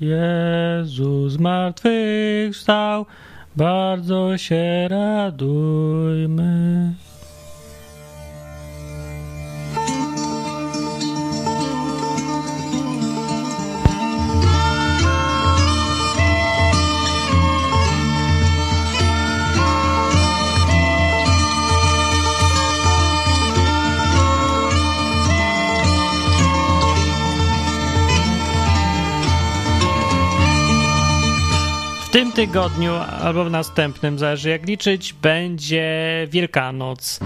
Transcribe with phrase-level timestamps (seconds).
[0.00, 3.06] Jezus zmartwychwstał,
[3.56, 6.92] bardzo się radujmy.
[32.34, 35.84] Tygodniu albo w następnym, zależy jak liczyć, będzie
[36.30, 37.20] Wielkanoc,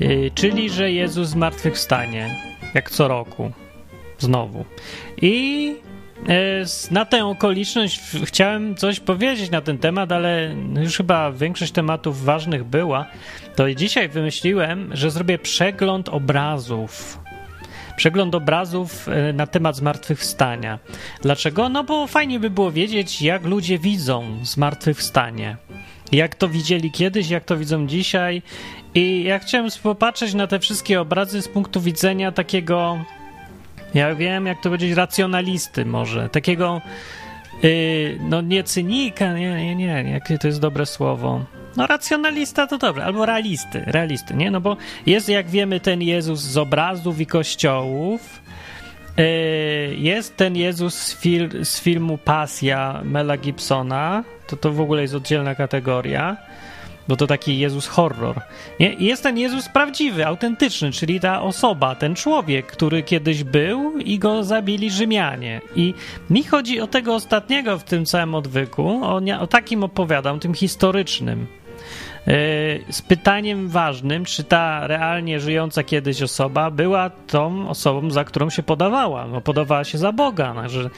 [0.00, 2.36] yy, czyli że Jezus zmartwychwstanie,
[2.74, 3.52] jak co roku,
[4.18, 4.64] znowu.
[5.22, 5.74] I
[6.62, 12.24] s- na tę okoliczność chciałem coś powiedzieć na ten temat, ale już chyba większość tematów
[12.24, 13.06] ważnych była.
[13.56, 17.18] To dzisiaj wymyśliłem, że zrobię przegląd obrazów
[17.98, 20.78] przegląd obrazów e, na temat zmartwychwstania.
[21.22, 21.68] Dlaczego?
[21.68, 25.56] No bo fajnie by było wiedzieć, jak ludzie widzą zmartwychwstanie.
[26.12, 28.42] Jak to widzieli kiedyś, jak to widzą dzisiaj.
[28.94, 32.98] I ja chciałem popatrzeć na te wszystkie obrazy z punktu widzenia takiego,
[33.94, 36.28] ja wiem, jak to powiedzieć, racjonalisty może.
[36.28, 36.80] Takiego,
[37.62, 41.44] yy, no nie cynika, nie, nie, nie, jakie to jest dobre słowo.
[41.76, 44.50] No racjonalista to dobre, albo realisty, realisty, nie?
[44.50, 48.42] No bo jest, jak wiemy, ten Jezus z obrazów i kościołów,
[49.18, 54.24] Yy, Jest ten Jezus z, fil, z filmu Pasja Mela Gibsona.
[54.46, 56.36] To to w ogóle jest oddzielna kategoria,
[57.08, 58.40] bo to taki Jezus horror.
[58.80, 58.94] Nie?
[58.94, 64.44] Jest ten Jezus prawdziwy, autentyczny, czyli ta osoba, ten człowiek, który kiedyś był i go
[64.44, 65.60] zabili Rzymianie.
[65.76, 65.94] I
[66.30, 71.46] mi chodzi o tego ostatniego w tym całym odwyku, o, o takim opowiadam, tym historycznym.
[72.28, 78.50] Yy, z pytaniem ważnym, czy ta realnie żyjąca kiedyś osoba była tą osobą, za którą
[78.50, 79.26] się podawała.
[79.26, 80.90] No, podawała się za Boga, no, że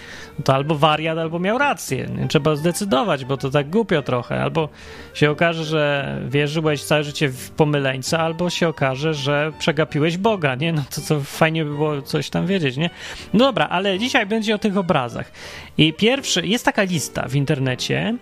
[0.45, 2.09] to albo wariat, albo miał rację.
[2.29, 4.43] Trzeba zdecydować, bo to tak głupio trochę.
[4.43, 4.69] Albo
[5.15, 10.73] się okaże, że wierzyłeś całe życie w pomyleńca, albo się okaże, że przegapiłeś Boga, nie?
[10.73, 12.91] No to, to fajnie by było coś tam wiedzieć, nie?
[13.33, 15.33] No dobra, ale dzisiaj będzie o tych obrazach.
[15.79, 18.17] I pierwszy, jest taka lista w internecie,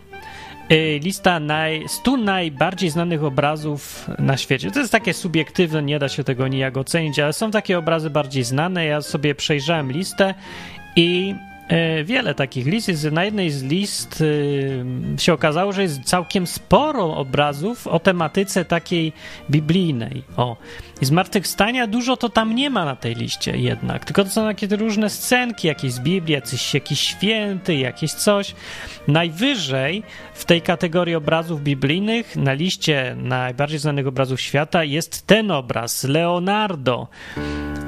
[1.01, 4.71] lista naj, 100 najbardziej znanych obrazów na świecie.
[4.71, 8.45] To jest takie subiektywne, nie da się tego nijak ocenić, ale są takie obrazy bardziej
[8.45, 8.85] znane.
[8.85, 10.35] Ja sobie przejrzałem listę
[10.97, 11.35] i
[12.05, 13.05] wiele takich list.
[13.13, 14.85] Na jednej z list y,
[15.19, 19.13] się okazało, że jest całkiem sporo obrazów o tematyce takiej
[19.51, 20.23] biblijnej.
[20.37, 20.57] O.
[21.01, 24.77] I zmartwychwstania dużo to tam nie ma na tej liście jednak, tylko to są takie
[24.77, 28.55] różne scenki, jakieś z Biblii, jakiś, jakiś święty, jakieś coś.
[29.09, 30.03] Najwyżej
[30.35, 37.09] w tej kategorii obrazów biblijnych na liście najbardziej znanych obrazów świata jest ten obraz, Leonardo.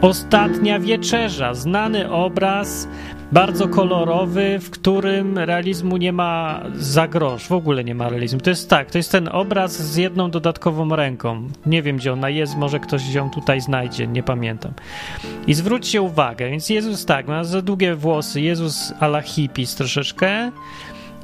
[0.01, 2.89] Ostatnia wieczerza, znany obraz,
[3.33, 8.41] bardzo kolorowy, w którym realizmu nie ma za grosz, w ogóle nie ma realizmu.
[8.41, 11.49] To jest tak, to jest ten obraz z jedną dodatkową ręką.
[11.67, 14.73] Nie wiem, gdzie ona jest, może ktoś ją tutaj znajdzie, nie pamiętam.
[15.47, 20.51] I zwróćcie uwagę, więc Jezus tak, ma za długie włosy, Jezus ala hippies troszeczkę,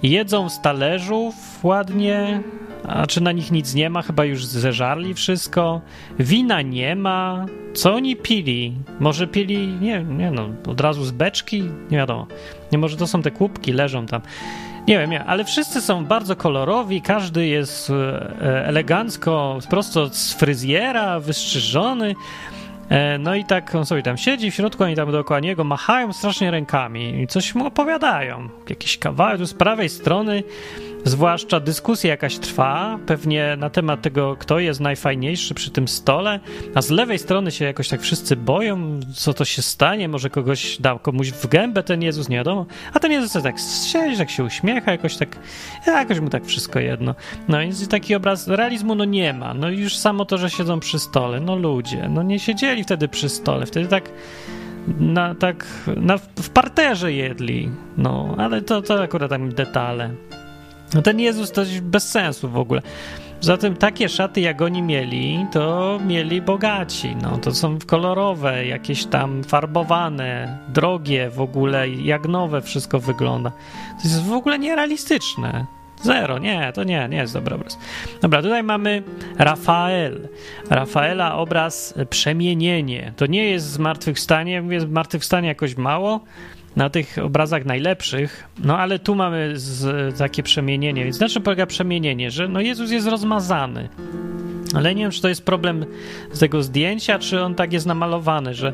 [0.03, 2.41] jedzą z talerzów ładnie,
[2.85, 4.03] a czy na nich nic nie ma?
[4.03, 5.81] Chyba już zeżarli wszystko.
[6.19, 7.47] Wina nie ma.
[7.75, 8.75] Co oni pili?
[9.01, 11.63] Może pili, nie, nie no, od razu z beczki?
[11.91, 12.27] Nie wiadomo.
[12.73, 14.21] Nie, może to są te kubki, leżą tam.
[14.89, 21.21] Nie wiem, nie, ale wszyscy są bardzo kolorowi, każdy jest e, elegancko, prosto z fryzjera,
[21.21, 22.15] wystrzyżony.
[22.89, 26.13] E, No i tak on sobie tam siedzi w środku, oni tam dookoła niego machają
[26.13, 28.49] strasznie rękami i coś mu opowiadają.
[28.69, 30.43] Jakiś kawałek, tu z prawej strony
[31.07, 36.41] zwłaszcza dyskusja jakaś trwa, pewnie na temat tego, kto jest najfajniejszy przy tym stole,
[36.75, 40.79] a z lewej strony się jakoś tak wszyscy boją, co to się stanie, może kogoś
[40.81, 43.57] dał komuś w gębę ten Jezus, nie wiadomo, a ten Jezus tak
[43.93, 45.39] siedzi, tak się uśmiecha, jakoś tak,
[45.87, 47.15] jakoś mu tak wszystko jedno.
[47.49, 50.99] No i taki obraz realizmu no nie ma, no już samo to, że siedzą przy
[50.99, 54.11] stole, no ludzie, no nie siedzieli wtedy przy stole, wtedy tak
[54.99, 55.67] na, tak
[55.97, 60.11] na, w parterze jedli, no, ale to, to akurat tam detale.
[60.95, 62.83] No ten Jezus to bez sensu w ogóle.
[63.41, 67.17] Zatem takie szaty, jak oni mieli, to mieli bogaci.
[67.23, 73.51] No, to są kolorowe, jakieś tam farbowane, drogie w ogóle, jak nowe wszystko wygląda.
[74.03, 75.67] To jest w ogóle nierealistyczne.
[76.03, 77.79] Zero, nie, to nie, nie jest dobry obraz.
[78.23, 79.03] Dobra, tutaj mamy
[79.39, 80.29] Rafael.
[80.71, 83.13] Rafaela obraz Przemienienie.
[83.17, 86.21] To nie jest zmartwychwstanie, mówię zmartwychwstanie jakoś mało,
[86.77, 91.05] na tych obrazach najlepszych, no ale tu mamy z, takie przemienienie.
[91.05, 92.31] Więc na czym polega przemienienie?
[92.31, 93.89] Że no Jezus jest rozmazany.
[94.75, 95.87] Ale nie wiem, czy to jest problem
[96.33, 98.73] z tego zdjęcia, czy on tak jest namalowany, że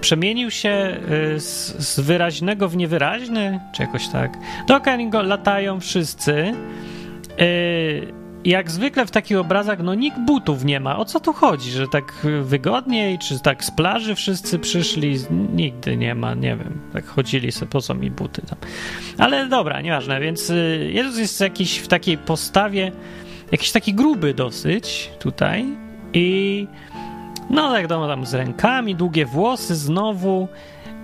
[0.00, 0.96] przemienił się
[1.36, 4.38] y, z, z wyraźnego w niewyraźny, czy jakoś tak.
[4.68, 6.54] Dookoła niego latają wszyscy.
[8.46, 10.98] Y, jak zwykle w takich obrazach, no nikt butów nie ma.
[10.98, 11.70] O co tu chodzi?
[11.70, 15.16] Że tak wygodniej, czy tak z plaży wszyscy przyszli?
[15.30, 16.80] Nigdy nie ma, nie wiem.
[16.92, 18.58] Tak chodzili sobie, po co mi buty tam.
[19.18, 20.20] Ale dobra, nieważne.
[20.20, 22.92] Więc y, Jezus jest jakiś w takiej postawie,
[23.52, 25.66] jakiś taki gruby dosyć tutaj
[26.12, 26.66] i
[27.50, 30.48] no tak wiadomo, tam z rękami, długie włosy znowu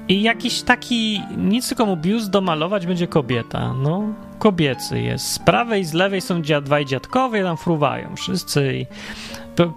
[0.09, 5.33] i jakiś taki, nic komu biust domalować będzie kobieta, no kobiecy jest.
[5.33, 8.75] Z prawej i z lewej są dziad, dwaj dziadkowie, tam fruwają wszyscy.
[8.75, 8.87] I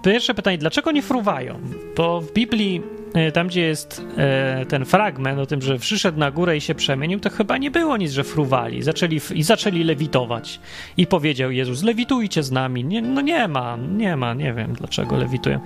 [0.03, 1.59] pierwsze pytanie, dlaczego nie fruwają?
[1.97, 2.81] Bo w Biblii,
[3.13, 6.75] e, tam gdzie jest e, ten fragment o tym, że przyszedł na górę i się
[6.75, 8.83] przemienił, to chyba nie było nic, że fruwali.
[8.83, 10.59] Zaczęli, I zaczęli lewitować.
[10.97, 12.83] I powiedział Jezus, lewitujcie z nami.
[12.83, 15.59] Nie, no nie ma, nie ma, nie wiem dlaczego lewitują.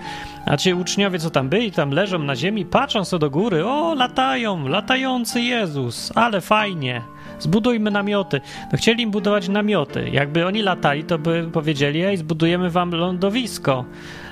[0.46, 3.96] A ci uczniowie, co tam byli, tam leżą na ziemi, patrzą sobie do góry, o,
[3.96, 7.02] latają, latający Jezus, ale fajnie
[7.40, 8.42] zbudujmy namioty.
[8.72, 10.10] No chcieli im budować namioty.
[10.10, 13.86] Jakby oni latali, to by powiedzieli, ej, zbudujemy wam lądowisko,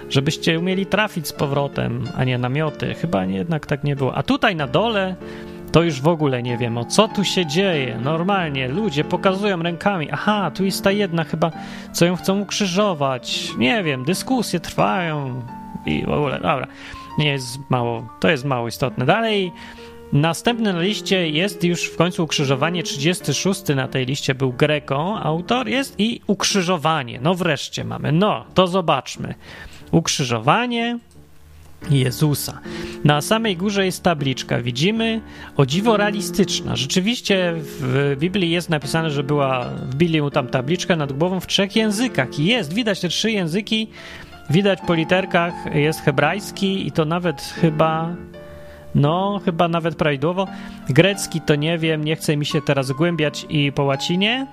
[0.09, 2.93] żebyście umieli trafić z powrotem, a nie namioty.
[2.93, 4.15] Chyba jednak tak nie było.
[4.15, 5.15] A tutaj na dole
[5.71, 7.99] to już w ogóle nie wiem, o co tu się dzieje.
[8.03, 10.11] Normalnie ludzie pokazują rękami.
[10.11, 11.51] Aha, tu jest ta jedna chyba,
[11.91, 13.51] co ją chcą ukrzyżować.
[13.57, 15.41] Nie wiem, dyskusje trwają
[15.85, 16.67] i w ogóle, dobra.
[17.17, 19.05] Nie jest mało, to jest mało istotne.
[19.05, 19.51] Dalej
[20.13, 25.67] Następny na liście jest już w końcu ukrzyżowanie, 36 na tej liście był Greką, autor
[25.67, 27.19] jest i ukrzyżowanie.
[27.21, 28.11] No wreszcie mamy.
[28.11, 29.35] No, to zobaczmy.
[29.91, 30.99] Ukrzyżowanie
[31.89, 32.59] Jezusa.
[33.03, 34.61] Na samej górze jest tabliczka.
[34.61, 35.21] Widzimy,
[35.57, 36.75] o dziwo realistyczna.
[36.75, 41.75] Rzeczywiście w Biblii jest napisane, że była, wbili mu tam tabliczkę nad głową w trzech
[41.75, 42.39] językach.
[42.39, 43.87] I jest, widać te trzy języki.
[44.49, 48.15] Widać po literkach jest hebrajski i to nawet chyba
[48.97, 50.47] no, chyba nawet prawidłowo.
[50.89, 54.47] Grecki to nie wiem, nie chce mi się teraz głębiać i po łacinie.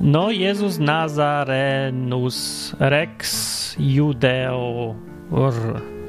[0.00, 4.94] No, Jezus Nazarenus Rex Judeor.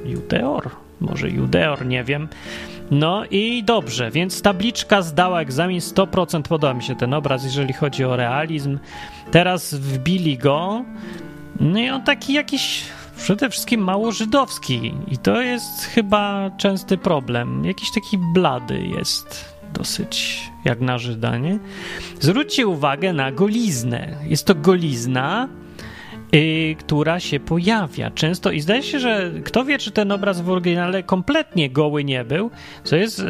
[0.05, 0.69] Judeor?
[0.99, 2.27] Może Judeor, nie wiem.
[2.91, 6.41] No i dobrze, więc tabliczka zdała egzamin 100%.
[6.41, 8.79] Podoba mi się ten obraz, jeżeli chodzi o realizm.
[9.31, 10.85] Teraz wbili go.
[11.59, 12.83] No i on taki jakiś
[13.21, 17.65] przede wszystkim mało żydowski i to jest chyba częsty problem.
[17.65, 21.59] Jakiś taki blady jest dosyć jak na Żyda, nie?
[22.19, 24.15] Zwróćcie uwagę na goliznę.
[24.23, 25.49] Jest to golizna,
[26.31, 30.49] yy, która się pojawia często i zdaje się, że kto wie, czy ten obraz w
[30.49, 32.51] oryginale kompletnie goły nie był,
[32.83, 33.25] co jest yy,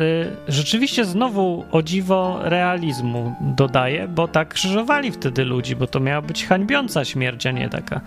[0.47, 6.45] rzeczywiście znowu o dziwo realizmu dodaje, bo tak krzyżowali wtedy ludzi, bo to miała być
[6.45, 8.01] hańbiąca śmierć, a nie taka,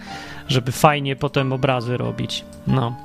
[0.49, 2.45] żeby fajnie potem obrazy robić.
[2.67, 2.97] No.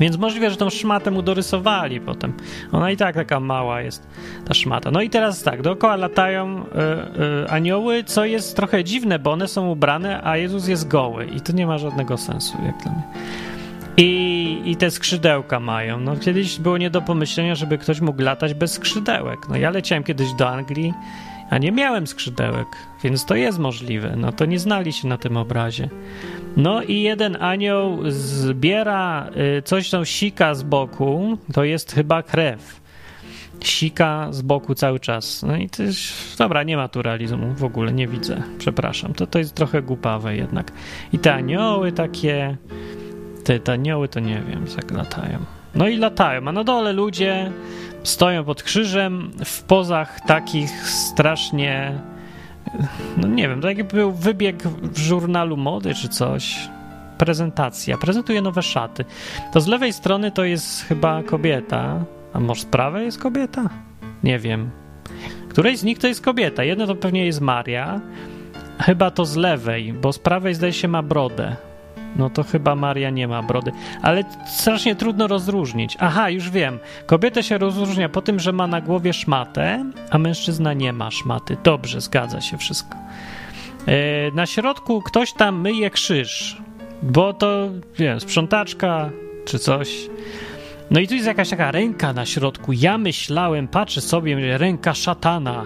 [0.00, 2.32] Więc możliwe, że tą szmatę mu dorysowali potem.
[2.72, 4.08] Ona i tak taka mała jest,
[4.44, 4.90] ta szmata.
[4.90, 9.48] No i teraz tak, dookoła latają y, y, anioły, co jest trochę dziwne, bo one
[9.48, 11.26] są ubrane, a Jezus jest goły.
[11.26, 13.02] I to nie ma żadnego sensu, jak dla mnie.
[13.96, 16.00] I, I te skrzydełka mają.
[16.00, 19.48] No kiedyś było nie do pomyślenia, żeby ktoś mógł latać bez skrzydełek.
[19.48, 20.94] No ja leciałem kiedyś do Anglii,
[21.50, 22.66] a nie miałem skrzydełek,
[23.04, 24.14] więc to jest możliwe.
[24.16, 25.88] No to nie znali się na tym obrazie.
[26.56, 32.80] No i jeden anioł zbiera y, coś, co sika z boku, to jest chyba krew.
[33.64, 35.42] Sika z boku cały czas.
[35.42, 39.14] No i to jest, dobra, nie ma tu realizmu w ogóle, nie widzę, przepraszam.
[39.14, 40.72] To, to jest trochę głupawe jednak.
[41.12, 42.56] I te anioły takie,
[43.44, 45.38] te, te anioły to nie wiem, jak latają.
[45.74, 47.52] No i latają, a na dole ludzie
[48.06, 52.00] stoją pod krzyżem w pozach takich strasznie
[53.16, 56.68] no nie wiem, to jakby był wybieg w żurnalu mody czy coś.
[57.18, 57.98] Prezentacja.
[57.98, 59.04] Prezentuje nowe szaty.
[59.52, 62.04] To z lewej strony to jest chyba kobieta.
[62.32, 63.70] A może z prawej jest kobieta?
[64.24, 64.70] Nie wiem.
[65.48, 66.64] Której z nich to jest kobieta?
[66.64, 68.00] Jedna to pewnie jest Maria.
[68.80, 71.56] Chyba to z lewej, bo z prawej zdaje się ma brodę.
[72.18, 73.72] No to chyba Maria nie ma brody.
[74.02, 75.96] Ale strasznie trudno rozróżnić.
[76.00, 76.78] Aha, już wiem.
[77.06, 81.56] Kobieta się rozróżnia po tym, że ma na głowie szmatę, a mężczyzna nie ma szmaty.
[81.64, 82.98] Dobrze, zgadza się wszystko.
[83.86, 83.94] Yy,
[84.34, 86.56] na środku ktoś tam myje krzyż,
[87.02, 87.68] bo to,
[87.98, 89.10] wiem, sprzątaczka
[89.44, 90.08] czy coś.
[90.90, 92.72] No i tu jest jakaś taka ręka na środku.
[92.72, 95.64] Ja myślałem, patrzę sobie, ręka szatana.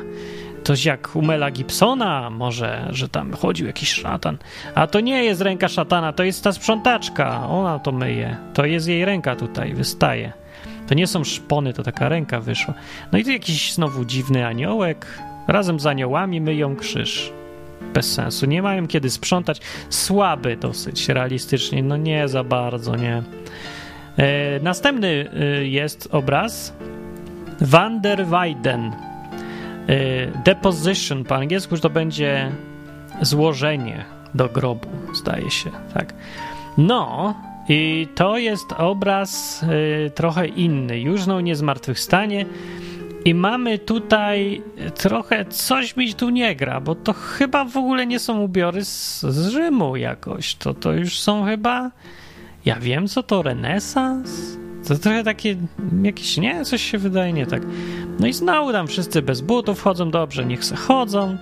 [0.64, 4.38] Coś jak u Mela Gibsona, może, że tam chodził jakiś szatan.
[4.74, 7.48] A to nie jest ręka szatana, to jest ta sprzątaczka.
[7.48, 8.36] Ona to myje.
[8.54, 10.32] To jest jej ręka tutaj, wystaje.
[10.88, 12.74] To nie są szpony, to taka ręka wyszła.
[13.12, 15.06] No i tu jakiś znowu dziwny aniołek.
[15.48, 17.32] Razem z aniołami myją krzyż.
[17.94, 18.46] Bez sensu.
[18.46, 19.60] Nie mają kiedy sprzątać.
[19.90, 21.82] Słaby dosyć realistycznie.
[21.82, 23.22] No nie za bardzo, nie.
[24.16, 26.74] E, następny e, jest obraz
[27.60, 29.09] Van der Weyden.
[29.88, 32.52] Y, deposition po angielsku to będzie
[33.20, 36.14] złożenie do grobu, zdaje się, tak.
[36.78, 37.34] No,
[37.68, 41.00] i to jest obraz y, trochę inny.
[41.00, 42.46] Już no nie zmartwychwstanie.
[43.24, 44.62] I mamy tutaj
[44.94, 49.20] trochę coś mi tu nie gra, bo to chyba w ogóle nie są ubiory z,
[49.20, 50.54] z Rzymu jakoś.
[50.54, 51.90] To, to już są chyba.
[52.64, 54.56] Ja wiem, co to renesans.
[54.90, 55.56] To trochę takie
[56.02, 56.64] jakieś, nie?
[56.64, 57.62] Coś się wydaje nie tak.
[58.20, 61.38] No i znowu tam wszyscy bez butów chodzą dobrze, niech se chodzą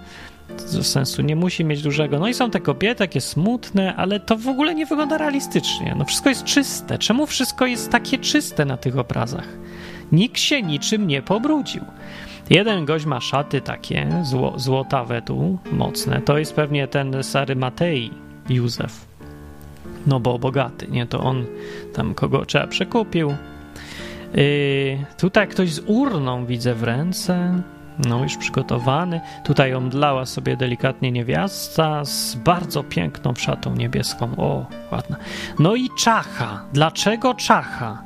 [0.82, 2.18] sensu nie musi mieć dużego.
[2.18, 5.94] No i są te kobiety takie smutne, ale to w ogóle nie wygląda realistycznie.
[5.98, 6.98] No wszystko jest czyste.
[6.98, 9.48] Czemu wszystko jest takie czyste na tych obrazach?
[10.12, 11.82] Nikt się niczym nie pobrudził.
[12.50, 16.20] Jeden gość ma szaty takie zło, złotawe tu, mocne.
[16.20, 18.10] To jest pewnie ten Sary Matei,
[18.48, 19.08] Józef.
[20.06, 21.06] No bo bogaty, nie?
[21.06, 21.46] To on
[21.98, 23.34] tam kogo trzeba przekupił.
[24.34, 27.62] Yy, tutaj ktoś z urną widzę w ręce.
[28.08, 29.20] No, już przygotowany.
[29.44, 34.36] Tutaj omdlała sobie delikatnie niewiasta z bardzo piękną szatą niebieską.
[34.36, 35.16] O, ładna.
[35.58, 36.64] No i czacha.
[36.72, 38.02] Dlaczego czacha?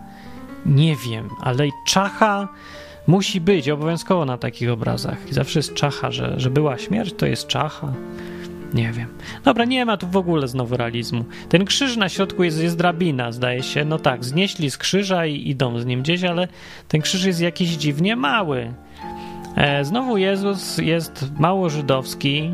[0.66, 2.48] Nie wiem, ale czacha
[3.06, 5.28] musi być obowiązkowo na takich obrazach.
[5.30, 7.92] I zawsze jest czacha, że, że była śmierć, to jest czacha.
[8.74, 9.08] Nie wiem.
[9.44, 11.24] Dobra, nie ma tu w ogóle znowu realizmu.
[11.48, 13.84] Ten krzyż na środku jest, jest drabina, zdaje się.
[13.84, 16.48] No tak, znieśli z krzyża i idą z nim gdzieś, ale
[16.88, 18.72] ten krzyż jest jakiś dziwnie mały.
[19.56, 22.50] E, znowu Jezus jest mało żydowski,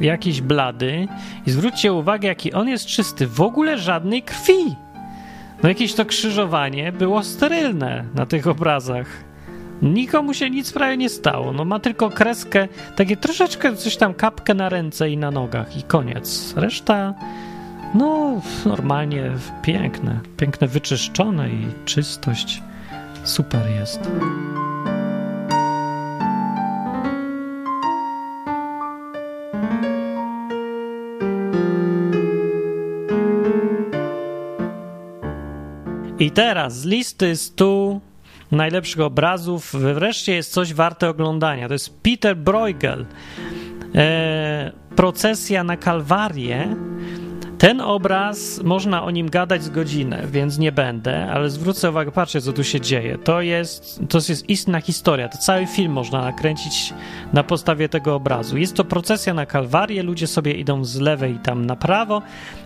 [0.00, 1.08] jakiś blady
[1.46, 3.26] i zwróćcie uwagę, jaki on jest czysty.
[3.26, 4.76] W ogóle żadnej krwi.
[5.62, 9.29] No jakieś to krzyżowanie było sterylne na tych obrazach.
[9.82, 11.52] Nikomu się nic prawie nie stało.
[11.52, 15.82] No ma tylko kreskę, takie troszeczkę coś tam kapkę na ręce i na nogach i
[15.82, 16.54] koniec.
[16.56, 17.14] Reszta
[17.94, 19.32] no normalnie
[19.62, 22.62] piękne, piękne wyczyszczone i czystość
[23.24, 24.00] super jest.
[36.18, 38.00] I teraz z listy 100
[38.52, 41.68] najlepszych obrazów wreszcie jest coś warte oglądania.
[41.68, 43.06] To jest Peter Bruegel.
[43.94, 46.76] E, procesja na Kalwarię
[47.60, 52.40] ten obraz, można o nim gadać z godzinę, więc nie będę, ale zwrócę uwagę, patrzcie,
[52.40, 53.18] co tu się dzieje.
[53.18, 55.28] To jest, to jest istna historia.
[55.28, 56.94] To cały film można nakręcić
[57.32, 58.58] na podstawie tego obrazu.
[58.58, 62.22] Jest to procesja na Kalwarię, ludzie sobie idą z lewej tam na prawo.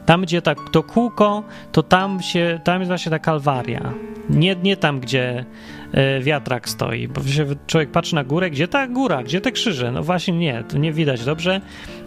[0.06, 3.92] Tam, gdzie tak to kółko, to tam się, tam jest właśnie ta Kalwaria.
[4.30, 5.44] Nie, nie tam, gdzie
[5.92, 9.92] e, wiatrak stoi, bo się człowiek patrzy na górę, gdzie ta góra, gdzie te krzyże?
[9.92, 11.60] No właśnie nie, to nie widać dobrze,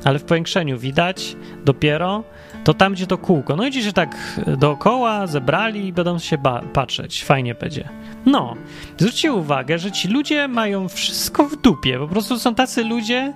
[0.04, 2.24] ale w powiększeniu widać dopiero
[2.64, 3.56] to tam, gdzie to kółko.
[3.56, 6.38] No idzie się tak dookoła, zebrali i będą się
[6.74, 7.24] patrzeć.
[7.24, 7.90] Fajnie będzie.
[8.26, 8.56] No,
[8.98, 12.00] zwróćcie uwagę, że ci ludzie mają wszystko w dupie.
[12.00, 13.34] Po prostu są tacy ludzie,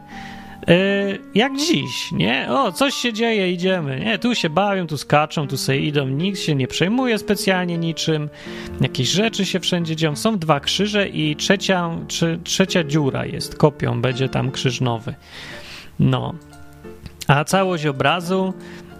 [0.68, 0.76] yy,
[1.36, 2.48] jak dziś, nie?
[2.50, 4.20] O, coś się dzieje, idziemy, nie?
[4.20, 8.30] Tu się bawią, tu skaczą, tu sobie idą, nikt się nie przejmuje specjalnie niczym,
[8.82, 10.16] jakieś rzeczy się wszędzie dzieją.
[10.16, 11.90] Są dwa krzyże i trzecia,
[12.44, 15.16] trzecia dziura jest, kopią, będzie tam krzyż nowy.
[16.00, 16.34] No.
[17.28, 18.54] A całość obrazu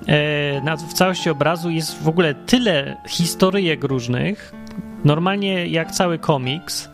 [0.08, 4.54] E, w całości obrazu jest w ogóle tyle historyjek różnych,
[5.06, 6.90] normalnie jak cały komiks,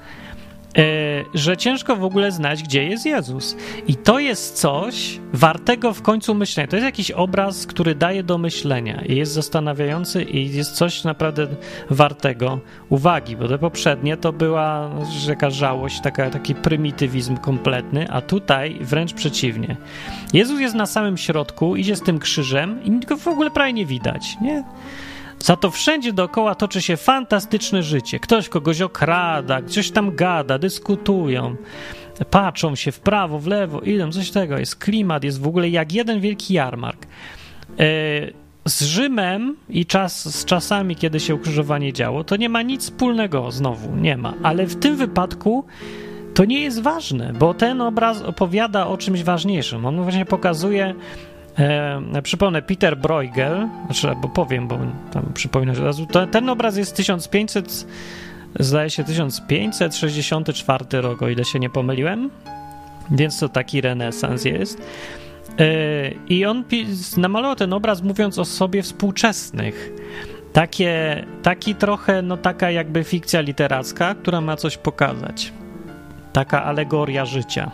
[1.33, 3.55] że ciężko w ogóle znać, gdzie jest Jezus.
[3.87, 6.67] I to jest coś wartego w końcu myślenia.
[6.67, 11.47] To jest jakiś obraz, który daje do myślenia i jest zastanawiający i jest coś naprawdę
[11.89, 14.91] wartego uwagi, bo te poprzednie to była
[15.27, 19.75] jakaś żałość, taka, taki prymitywizm kompletny, a tutaj wręcz przeciwnie.
[20.33, 23.85] Jezus jest na samym środku, idzie z tym krzyżem i go w ogóle prawie nie
[23.85, 24.63] widać, nie?
[25.39, 28.19] Za to wszędzie dookoła toczy się fantastyczne życie.
[28.19, 31.55] Ktoś kogoś okrada, coś tam gada, dyskutują,
[32.31, 34.57] patrzą się w prawo, w lewo, idą, coś tego.
[34.57, 37.05] Jest klimat, jest w ogóle jak jeden wielki jarmark.
[37.05, 37.07] E,
[38.65, 43.51] z Rzymem i czas, z czasami, kiedy się ukrzyżowanie działo, to nie ma nic wspólnego
[43.51, 44.33] znowu, nie ma.
[44.43, 45.65] Ale w tym wypadku
[46.33, 49.85] to nie jest ważne, bo ten obraz opowiada o czymś ważniejszym.
[49.85, 50.95] On właśnie pokazuje
[51.59, 54.77] E, przypomnę, Peter Bruegel, znaczy, bo powiem, bo
[55.11, 55.33] tam
[55.71, 57.87] od razu, to, ten obraz jest 1500,
[58.59, 62.29] zdaje się 1564 rok, o ile się nie pomyliłem,
[63.11, 64.81] więc to taki renesans jest.
[65.59, 66.63] E, I on
[67.17, 69.91] namalował ten obraz mówiąc o sobie współczesnych.
[70.53, 75.53] Takie, taki trochę, no taka jakby fikcja literacka, która ma coś pokazać.
[76.33, 77.71] Taka alegoria życia.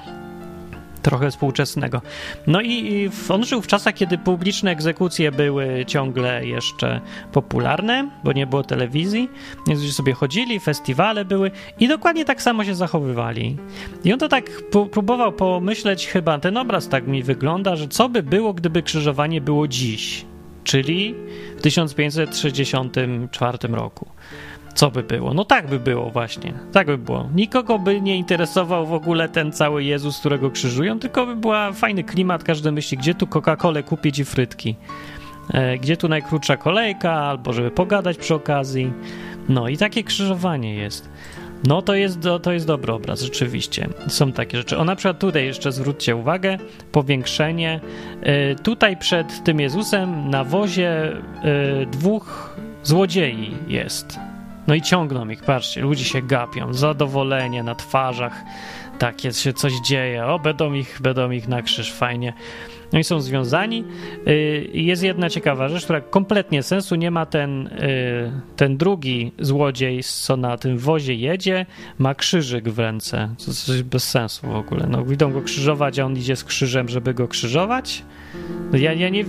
[1.03, 2.01] Trochę współczesnego.
[2.47, 8.47] No i on żył w czasach, kiedy publiczne egzekucje były ciągle jeszcze popularne, bo nie
[8.47, 9.29] było telewizji,
[9.67, 13.57] więc ludzie sobie chodzili, festiwale były i dokładnie tak samo się zachowywali.
[14.03, 14.51] I on to tak
[14.91, 19.67] próbował pomyśleć, chyba ten obraz tak mi wygląda, że co by było, gdyby krzyżowanie było
[19.67, 20.25] dziś,
[20.63, 21.15] czyli
[21.57, 24.07] w 1564 roku.
[24.75, 25.33] Co by było?
[25.33, 26.53] No tak by było właśnie.
[26.71, 27.29] Tak by było.
[27.35, 32.03] Nikogo by nie interesował w ogóle ten cały Jezus, którego krzyżują, tylko by była fajny
[32.03, 34.75] klimat, każdy myśli, gdzie tu Coca-Colę kupić i frytki.
[35.53, 38.93] E, gdzie tu najkrótsza kolejka, albo żeby pogadać przy okazji.
[39.49, 41.09] No i takie krzyżowanie jest.
[41.67, 43.89] No to jest, to jest dobry obraz, rzeczywiście.
[44.07, 44.77] Są takie rzeczy.
[44.77, 46.57] O, na przykład tutaj jeszcze zwróćcie uwagę,
[46.91, 47.79] powiększenie.
[48.21, 54.19] E, tutaj przed tym Jezusem na wozie e, dwóch złodziei jest.
[54.67, 58.43] No i ciągną ich, patrzcie, ludzie się gapią, zadowolenie na twarzach,
[58.99, 62.33] takie się coś dzieje, o, będą ich, będą ich na krzyż, fajnie.
[62.93, 63.83] No i są związani.
[64.27, 67.25] Y, jest jedna ciekawa rzecz, która kompletnie sensu nie ma.
[67.25, 71.65] Ten, y, ten drugi złodziej, co na tym wozie jedzie,
[71.97, 73.29] ma krzyżyk w ręce.
[73.45, 74.87] To coś bez sensu w ogóle.
[74.89, 78.03] No, idą go krzyżować, a on idzie z krzyżem, żeby go krzyżować.
[78.71, 79.25] No ja, ja nie,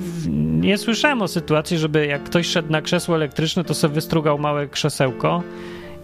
[0.61, 4.69] nie słyszałem o sytuacji, żeby jak ktoś szedł na krzesło elektryczne, to sobie wystrugał małe
[4.69, 5.43] krzesełko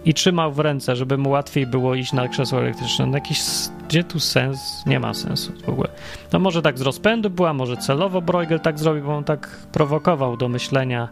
[0.05, 3.05] i trzymał w ręce, żeby mu łatwiej było iść na krzesło elektryczne.
[3.05, 3.41] No jakiś,
[3.89, 4.83] gdzie tu sens?
[4.85, 5.89] Nie ma sensu w ogóle.
[6.33, 10.37] No może tak z rozpędu była, może celowo Bruegel tak zrobił, bo on tak prowokował
[10.37, 11.09] do myślenia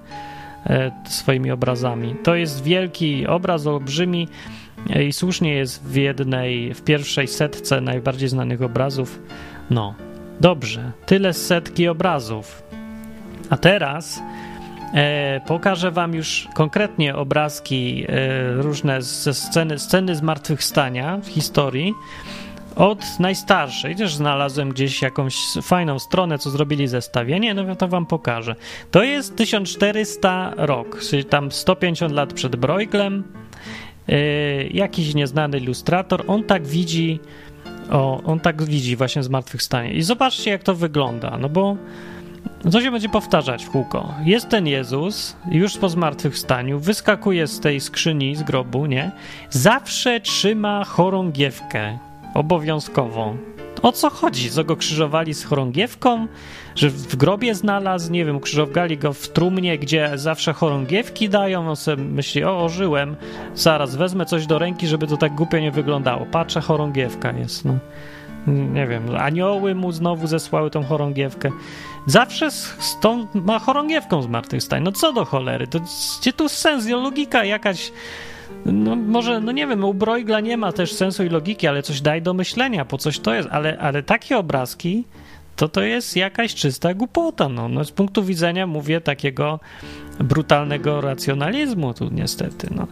[0.65, 2.15] e, swoimi obrazami.
[2.24, 4.27] To jest wielki obraz, olbrzymi
[4.89, 9.19] e, i słusznie jest w jednej, w pierwszej setce najbardziej znanych obrazów.
[9.69, 9.93] No,
[10.39, 12.63] dobrze, tyle setki obrazów.
[13.50, 14.22] A teraz
[15.48, 21.93] pokażę wam już konkretnie obrazki e, różne ze sceny, sceny zmartwychwstania w historii.
[22.75, 28.55] Od najstarszej, też znalazłem gdzieś jakąś fajną stronę, co zrobili zestawienie, no to wam pokażę.
[28.91, 33.24] To jest 1400 rok, czyli tam 150 lat przed Brueglem.
[34.10, 37.19] E, jakiś nieznany ilustrator, on tak widzi,
[37.91, 39.93] o, on tak widzi właśnie zmartwychwstanie.
[39.93, 41.77] I zobaczcie, jak to wygląda, no bo
[42.72, 44.13] to się będzie powtarzać w kółko.
[44.25, 49.12] Jest ten Jezus, już po zmartwychwstaniu, wyskakuje z tej skrzyni, z grobu, nie?
[49.49, 51.97] Zawsze trzyma chorągiewkę
[52.34, 53.38] obowiązkową.
[53.82, 54.49] O co chodzi?
[54.49, 56.28] Co go krzyżowali z chorągiewką?
[56.75, 61.69] Że w grobie znalazł, nie wiem, krzyżowali go w trumnie, gdzie zawsze chorągiewki dają.
[61.69, 63.15] On sobie myśli, o, ożyłem,
[63.56, 66.25] zaraz wezmę coś do ręki, żeby to tak głupio nie wyglądało.
[66.25, 67.73] Patrzę, chorągiewka jest, no.
[68.47, 71.52] Nie wiem, anioły mu znowu zesłały tą chorągiewkę.
[72.10, 74.84] Zawsze z, z tą ma chorągiewką zmartwychwstań.
[74.84, 75.80] No co do cholery, to
[76.19, 77.91] gdzie tu sens, logika jakaś...
[78.65, 82.02] No może, no nie wiem, u Broigla nie ma też sensu i logiki, ale coś
[82.02, 85.04] daj do myślenia, po coś to jest, ale, ale takie obrazki
[85.56, 87.50] to to jest jakaś czysta głupota.
[87.50, 87.69] No.
[87.69, 89.60] no z punktu widzenia, mówię, takiego
[90.19, 92.67] brutalnego racjonalizmu tu niestety.
[92.76, 92.88] No.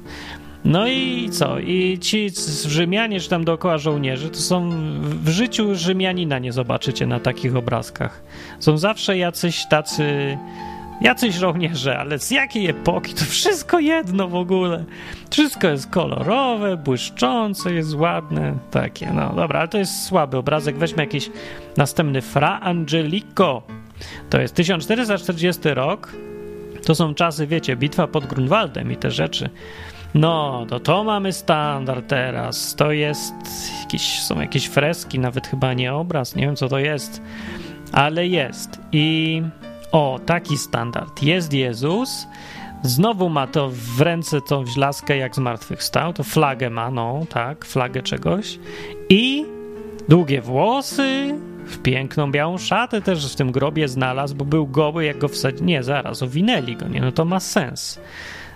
[0.67, 1.60] No i co?
[1.60, 2.30] I ci
[2.67, 4.69] Rzymianie, czy tam dookoła żołnierzy, to są
[5.01, 8.23] w życiu Rzymianina nie zobaczycie na takich obrazkach.
[8.60, 10.38] Są zawsze jacyś tacy,
[11.01, 13.13] jacyś żołnierze, ale z jakiej epoki?
[13.13, 14.86] To wszystko jedno w ogóle.
[15.30, 19.13] Wszystko jest kolorowe, błyszczące, jest ładne, takie.
[19.13, 20.77] No dobra, ale to jest słaby obrazek.
[20.77, 21.30] Weźmy jakiś
[21.77, 23.62] następny Fra Angelico.
[24.30, 26.13] To jest 1440 rok.
[26.86, 29.49] To są czasy, wiecie, bitwa pod Grunwaldem i te rzeczy.
[30.17, 32.75] No, to to mamy standard teraz.
[32.75, 33.34] To jest
[33.82, 37.21] jakieś, są jakieś freski, nawet chyba nie obraz, nie wiem co to jest,
[37.91, 38.82] ale jest.
[38.91, 39.41] I
[39.91, 41.23] o, taki standard.
[41.23, 42.27] Jest Jezus,
[42.84, 48.03] znowu ma to w ręce tą laskę jak zmartwychwstał, to flagę ma, no, tak, flagę
[48.03, 48.60] czegoś
[49.10, 49.45] i
[50.10, 55.17] długie włosy, w piękną białą szatę też w tym grobie znalazł, bo był goły, jak
[55.17, 55.65] go wsadzili.
[55.65, 57.99] Nie, zaraz, owinęli go, nie, no to ma sens.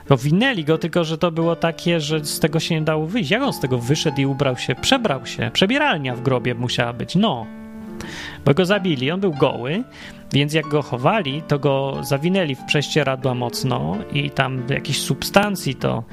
[0.09, 3.31] Owinęli go, tylko że to było takie, że z tego się nie dało wyjść.
[3.31, 4.75] Jak on z tego wyszedł i ubrał się?
[4.75, 5.49] Przebrał się.
[5.53, 7.15] Przebieralnia w grobie musiała być.
[7.15, 7.45] No.
[8.45, 9.83] Bo go zabili, on był goły,
[10.33, 16.03] więc jak go chowali, to go zawinęli w prześcieradła mocno i tam jakieś substancji to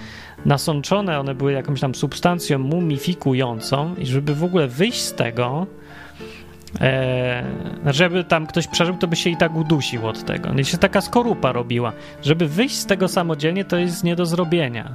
[0.44, 5.66] nasączone, one były jakąś tam substancją mumifikującą i żeby w ogóle wyjść z tego,
[6.80, 7.44] E,
[7.86, 10.52] żeby tam ktoś przeżył, to by się i tak udusił od tego.
[10.52, 11.92] I się taka skorupa robiła.
[12.22, 14.94] Żeby wyjść z tego samodzielnie, to jest nie do zrobienia.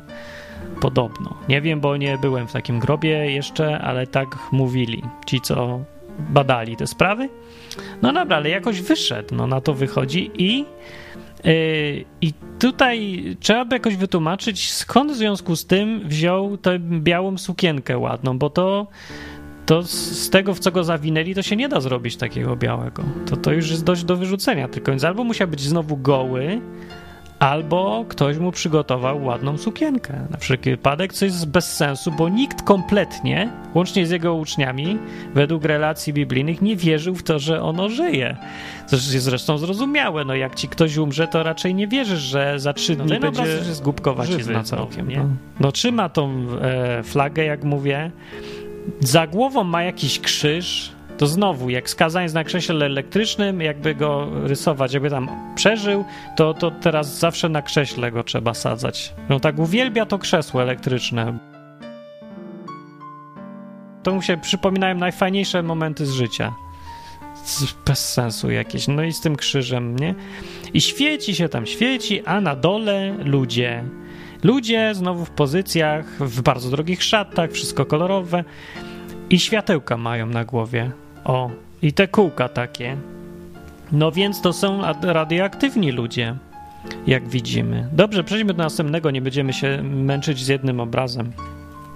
[0.81, 1.37] Podobno.
[1.49, 5.79] Nie wiem, bo nie byłem w takim grobie jeszcze, ale tak mówili ci, co
[6.19, 7.29] badali te sprawy.
[8.01, 10.65] No dobra, ale jakoś wyszedł, no na to wychodzi i
[11.43, 17.37] yy, i tutaj trzeba by jakoś wytłumaczyć, skąd w związku z tym wziął tę białą
[17.37, 18.87] sukienkę ładną, bo to
[19.65, 23.03] to z tego, w co go zawinęli, to się nie da zrobić takiego białego.
[23.25, 24.67] To, to już jest dość do wyrzucenia.
[24.67, 26.61] Tylko więc albo musiał być znowu goły,
[27.43, 30.27] albo ktoś mu przygotował ładną sukienkę.
[30.29, 34.97] Na wszelki wypadek, co jest bez sensu, bo nikt kompletnie, łącznie z jego uczniami,
[35.33, 38.37] według relacji biblijnych, nie wierzył w to, że ono żyje.
[38.89, 40.25] To jest zresztą zrozumiałe.
[40.25, 43.27] No, jak ci ktoś umrze, to raczej nie wierzysz, że za trzy dni no, będzie
[43.27, 45.11] obraz, że zgubkować żywy, na całkiem.
[45.11, 45.29] No.
[45.59, 48.11] no trzyma tą e, flagę, jak mówię.
[48.99, 54.93] Za głową ma jakiś krzyż, to znowu, jak skazaniec na krześle elektrycznym, jakby go rysować,
[54.93, 56.05] jakby tam przeżył,
[56.37, 59.13] to, to teraz zawsze na krześle go trzeba sadzać.
[59.29, 61.37] No tak uwielbia to krzesło elektryczne.
[64.03, 66.53] To mu się przypominają najfajniejsze momenty z życia.
[67.85, 68.87] Bez sensu jakieś.
[68.87, 70.15] No i z tym krzyżem, nie?
[70.73, 73.83] I świeci się tam, świeci, a na dole ludzie.
[74.43, 78.43] Ludzie znowu w pozycjach, w bardzo drogich szatach, wszystko kolorowe
[79.29, 80.91] i światełka mają na głowie.
[81.25, 81.49] O,
[81.81, 82.97] i te kółka takie.
[83.91, 86.35] No więc to są radioaktywni ludzie,
[87.07, 87.87] jak widzimy.
[87.91, 91.31] Dobrze, przejdźmy do następnego, nie będziemy się męczyć z jednym obrazem.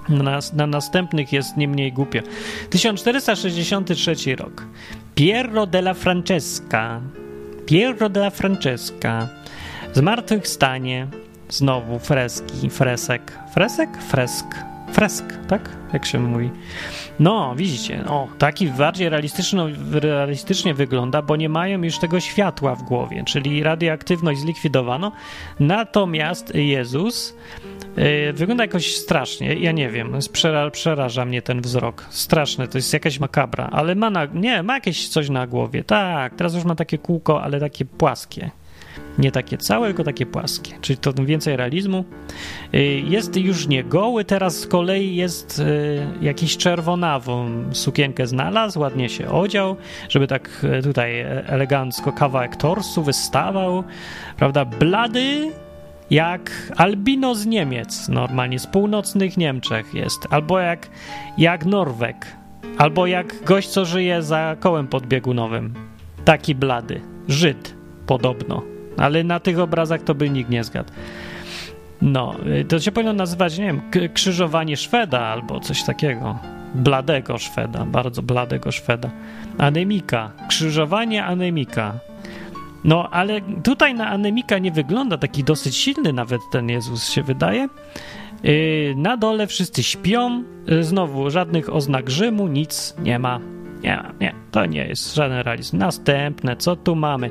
[0.10, 2.20] Na, na, następnych jest nie mniej głupio.
[2.70, 4.66] 1463 rok.
[5.16, 7.02] Piero della Francesca.
[7.66, 9.28] Piero della Francesca.
[9.94, 11.08] Zmartwychwstanie.
[11.50, 13.40] Znowu freski, fresek.
[13.54, 13.98] Fresek?
[13.98, 14.46] Fresk.
[14.92, 15.70] Fresk, tak?
[15.94, 16.52] Jak się mówi.
[17.20, 19.10] No, widzicie, o, taki bardziej
[20.00, 25.12] realistycznie wygląda, bo nie mają już tego światła w głowie, czyli radioaktywność zlikwidowano,
[25.60, 27.36] natomiast Jezus
[27.98, 32.94] yy, wygląda jakoś strasznie, ja nie wiem, przera przeraża mnie ten wzrok, straszny, to jest
[32.94, 36.76] jakaś makabra, ale ma na, nie, ma jakieś coś na głowie, tak, teraz już ma
[36.76, 38.52] takie kółko, ale takie płaskie.
[39.17, 42.06] Nie takie całe, tylko takie płaskie, czyli to więcej realizmu.
[42.73, 49.10] Y, jest już nie goły, teraz z kolei jest y, jakiś czerwonawą sukienkę znalazł, ładnie
[49.10, 49.75] się odział,
[50.10, 53.84] żeby tak y, tutaj elegancko kawałek torsu wystawał,
[54.38, 55.51] prawda, blady
[56.10, 60.89] jak albino z Niemiec, normalnie z północnych Niemczech jest, albo jak,
[61.38, 62.25] jak Norweg,
[62.77, 65.73] albo jak gość, co żyje za kołem podbiegunowym.
[66.25, 67.01] Taki blady.
[67.27, 67.75] Żyd,
[68.06, 70.92] podobno ale na tych obrazach to by nikt nie zgadł.
[72.02, 73.82] No, y, to się powinno nazywać, nie wiem,
[74.14, 76.40] krzyżowanie Szweda albo coś takiego.
[76.76, 79.10] Bladego Szweda, bardzo bladego Szweda.
[79.58, 81.94] Anemika, krzyżowanie anemika.
[82.84, 87.68] No, ale tutaj na anemika nie wygląda taki dosyć silny, nawet ten Jezus się wydaje.
[88.46, 93.40] Y, na dole wszyscy śpią, y, znowu żadnych oznak Rzymu, nic nie ma.
[93.84, 95.78] Nie, nie, to nie jest żaden realizm.
[95.78, 97.30] Następne, co tu mamy?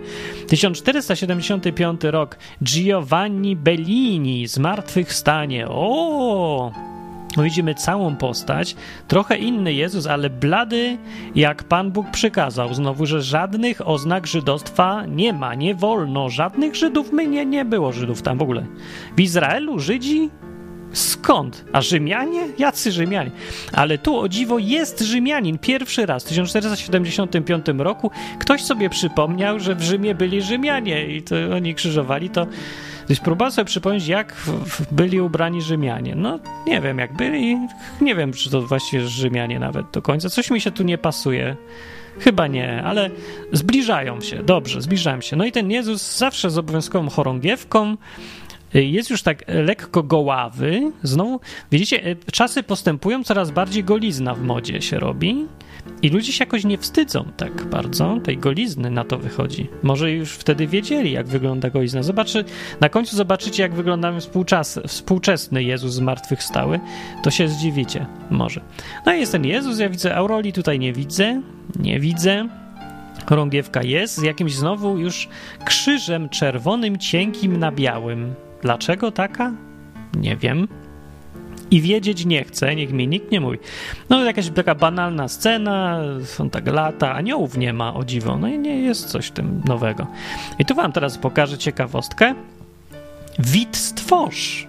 [0.49, 2.39] 1475 rok.
[2.63, 5.69] Giovanni Bellini, Zmartwychwstanie.
[5.69, 6.73] O!
[7.37, 8.77] No widzimy całą postać,
[9.09, 10.99] trochę inny Jezus, ale blady,
[11.35, 12.75] jak Pan Bóg przykazał.
[12.75, 16.29] Znowu, że żadnych oznak żydostwa nie ma, nie wolno.
[16.29, 18.67] Żadnych Żydów, my nie, nie było Żydów tam w ogóle.
[19.17, 20.31] W Izraelu Żydzi
[20.97, 21.65] Skąd?
[21.73, 22.49] A Rzymianie?
[22.59, 23.31] Jacy Rzymianie?
[23.73, 25.59] Ale tu o dziwo jest Rzymianin.
[25.59, 31.37] Pierwszy raz w 1475 roku ktoś sobie przypomniał, że w Rzymie byli Rzymianie i to
[31.55, 32.47] oni krzyżowali to.
[33.07, 34.35] Gdyś próbowałem sobie przypomnieć, jak
[34.93, 36.15] byli ubrani Rzymianie.
[36.15, 37.57] No, nie wiem, jak byli.
[38.01, 40.29] Nie wiem, czy to właściwie Rzymianie nawet do końca.
[40.29, 41.57] Coś mi się tu nie pasuje.
[42.21, 43.11] Chyba nie, ale
[43.53, 44.43] zbliżają się.
[44.43, 45.37] Dobrze, zbliżają się.
[45.37, 47.97] No i ten Jezus zawsze z obowiązkową chorągiewką
[48.75, 50.93] jest już tak lekko goławy.
[51.03, 51.41] Znowu,
[51.73, 55.47] widzicie, e, czasy postępują, coraz bardziej golizna w modzie się robi.
[56.03, 59.69] I ludzie się jakoś nie wstydzą tak bardzo tej golizny, na to wychodzi.
[59.83, 62.03] Może już wtedy wiedzieli, jak wygląda golizna.
[62.03, 62.45] Zobaczy,
[62.81, 66.81] na końcu zobaczycie, jak wygląda współczas, współczesny Jezus zmartwychwstały,
[67.23, 68.61] to się zdziwicie, może.
[69.07, 71.43] No i jest ten Jezus, ja widzę Auroli, tutaj nie widzę,
[71.79, 72.49] nie widzę.
[73.27, 75.29] Chorągiewka jest z jakimś znowu już
[75.65, 78.35] krzyżem czerwonym, cienkim na białym.
[78.67, 79.53] Dlaczego taka?
[80.17, 80.69] Nie wiem.
[81.71, 83.59] I wiedzieć nie chcę, niech mi nikt nie mówi.
[84.09, 88.39] No, jakaś taka banalna scena, są tak lata, aniołów nie ma, o dziwo.
[88.39, 90.07] No i nie jest coś tym nowego.
[90.59, 92.35] I tu wam teraz pokażę ciekawostkę.
[93.39, 94.67] Wid stworz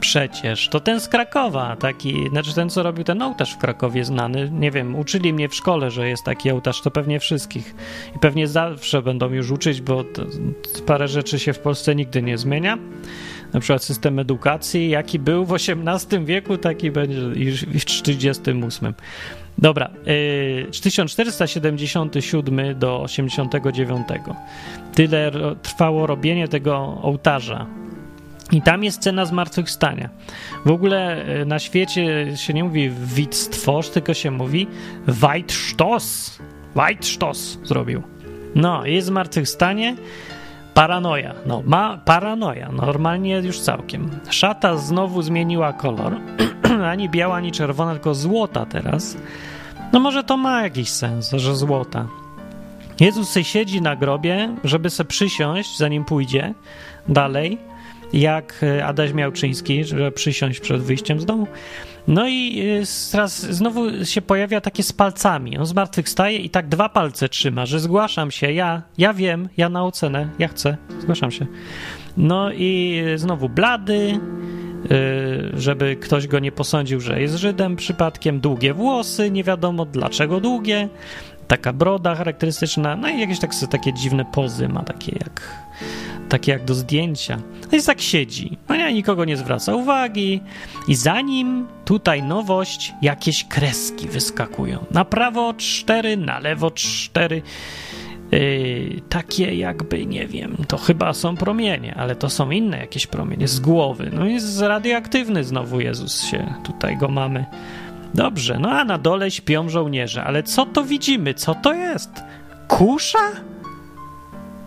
[0.00, 0.68] przecież.
[0.68, 4.50] To ten z Krakowa, taki, znaczy ten, co robił ten ołtarz w Krakowie znany.
[4.52, 7.74] Nie wiem, uczyli mnie w szkole, że jest taki ołtarz, to pewnie wszystkich.
[8.16, 10.22] I pewnie zawsze będą już uczyć, bo to,
[10.86, 12.78] parę rzeczy się w Polsce nigdy nie zmienia.
[13.52, 18.94] Na przykład system edukacji, jaki był w XVIII wieku, taki będzie już w 1938.
[19.58, 24.06] Dobra, yy, 1477 do 89.
[24.94, 25.32] Tyle
[25.62, 27.66] trwało robienie tego ołtarza
[28.52, 30.08] I tam jest scena zmartwychwstania.
[30.64, 34.66] W ogóle e, na świecie się nie mówi Wittstwosz, tylko się mówi
[35.06, 36.38] Weitstoss.
[36.76, 38.02] Weitstoss zrobił.
[38.54, 39.96] No, jest zmartwychwstanie,
[40.74, 41.34] paranoja.
[41.46, 44.10] No, ma paranoja, normalnie już całkiem.
[44.30, 46.16] Szata znowu zmieniła kolor.
[46.92, 49.16] ani biała, ani czerwona, tylko złota teraz.
[49.92, 52.06] No może to ma jakiś sens, że złota.
[53.00, 56.54] Jezus se siedzi na grobie, żeby se przysiąść, zanim pójdzie
[57.08, 57.58] dalej
[58.12, 61.46] jak e, Adaś Miałczyński, żeby przysiąść przed wyjściem z domu.
[62.08, 62.64] No i
[63.12, 65.58] teraz znowu się pojawia takie z palcami.
[65.58, 69.84] On zmartwychwstaje i tak dwa palce trzyma, że zgłaszam się, ja, ja wiem, ja na
[69.84, 71.46] ocenę, ja chcę, zgłaszam się.
[72.16, 74.20] No i znowu blady,
[74.90, 80.40] e, żeby ktoś go nie posądził, że jest Żydem przypadkiem, długie włosy, nie wiadomo dlaczego
[80.40, 80.88] długie,
[81.48, 85.42] taka broda charakterystyczna, no i jakieś tak, takie dziwne pozy ma, takie jak
[86.30, 87.38] takie jak do zdjęcia.
[87.72, 88.58] No i tak siedzi.
[88.68, 90.40] No nie, nikogo nie zwraca uwagi.
[90.88, 94.84] I zanim tutaj nowość, jakieś kreski wyskakują.
[94.90, 97.42] Na prawo cztery, na lewo cztery.
[98.32, 103.48] Yy, takie jakby, nie wiem, to chyba są promienie, ale to są inne jakieś promienie
[103.48, 104.10] z głowy.
[104.12, 107.44] No jest radioaktywny znowu Jezus się, tutaj go mamy.
[108.14, 111.34] Dobrze, no a na dole śpią żołnierze, ale co to widzimy?
[111.34, 112.10] Co to jest?
[112.68, 113.18] Kusza?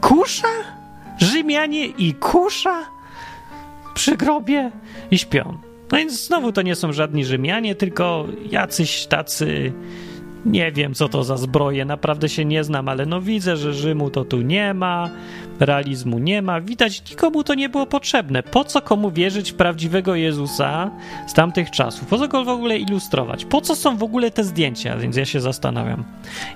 [0.02, 0.48] Kusza?
[1.18, 2.86] Rzymianie i kusza
[3.94, 4.72] przy grobie
[5.12, 5.58] i śpią.
[5.92, 9.74] No więc znowu to nie są żadni Rzymianie, tylko jacyś tacy.
[10.46, 14.10] Nie wiem, co to za zbroje, naprawdę się nie znam, ale no widzę, że Rzymu
[14.10, 15.10] to tu nie ma,
[15.60, 16.62] realizmu nie ma.
[16.62, 18.44] Widać, nikomu to nie było potrzebne.
[18.44, 20.92] Po co komu wierzyć w prawdziwego Jezusa
[21.28, 22.08] z tamtych czasów?
[22.08, 23.46] Po co go w ogóle ilustrować?
[23.46, 24.98] Po co są w ogóle te zdjęcia?
[24.98, 26.04] Więc ja się zastanawiam.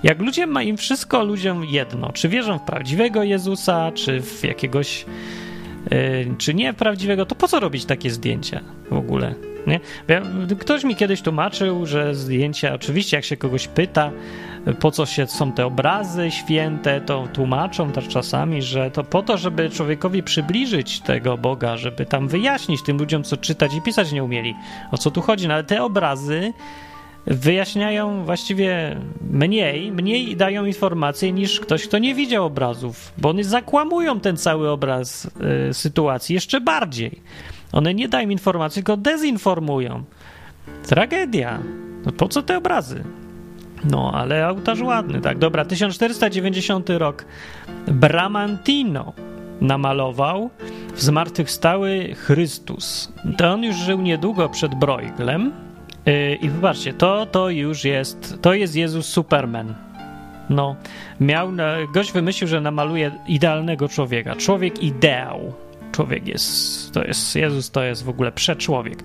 [0.02, 5.06] Jak ludzie ma im wszystko ludziom jedno, czy wierzą w prawdziwego Jezusa, czy w jakiegoś
[5.90, 9.47] yy, czy nie prawdziwego, to po co robić takie zdjęcia w ogóle?
[9.66, 9.80] Nie?
[10.58, 14.10] Ktoś mi kiedyś tłumaczył, że zdjęcia, oczywiście jak się kogoś pyta,
[14.80, 19.38] po co się są te obrazy święte, to tłumaczą też czasami, że to po to,
[19.38, 24.24] żeby człowiekowi przybliżyć tego Boga, żeby tam wyjaśnić tym ludziom, co czytać i pisać nie
[24.24, 24.54] umieli,
[24.90, 25.48] o co tu chodzi.
[25.48, 26.52] No ale te obrazy
[27.26, 28.96] wyjaśniają właściwie
[29.30, 34.70] mniej, mniej dają informacji niż ktoś, kto nie widział obrazów, bo one zakłamują ten cały
[34.70, 35.30] obraz
[35.70, 37.20] y, sytuacji jeszcze bardziej.
[37.72, 40.04] One nie dają informacji, tylko dezinformują.
[40.86, 41.58] Tragedia.
[42.06, 43.04] No po co te obrazy?
[43.84, 45.38] No, ale ołtarz ładny, tak.
[45.38, 47.24] Dobra, 1490 rok.
[47.86, 49.12] Bramantino
[49.60, 50.50] namalował
[50.94, 53.12] w zmartwychwstały Chrystus.
[53.36, 55.52] To on już żył niedługo przed Brueglem.
[56.06, 59.74] Yy, I popatrzcie, to, to już jest, to jest Jezus Superman.
[60.50, 60.76] No,
[61.20, 61.48] miał,
[61.94, 64.36] gość wymyślił, że namaluje idealnego człowieka.
[64.36, 65.52] Człowiek ideał
[65.92, 68.98] człowiek jest, to jest, Jezus to jest w ogóle przeczłowiek.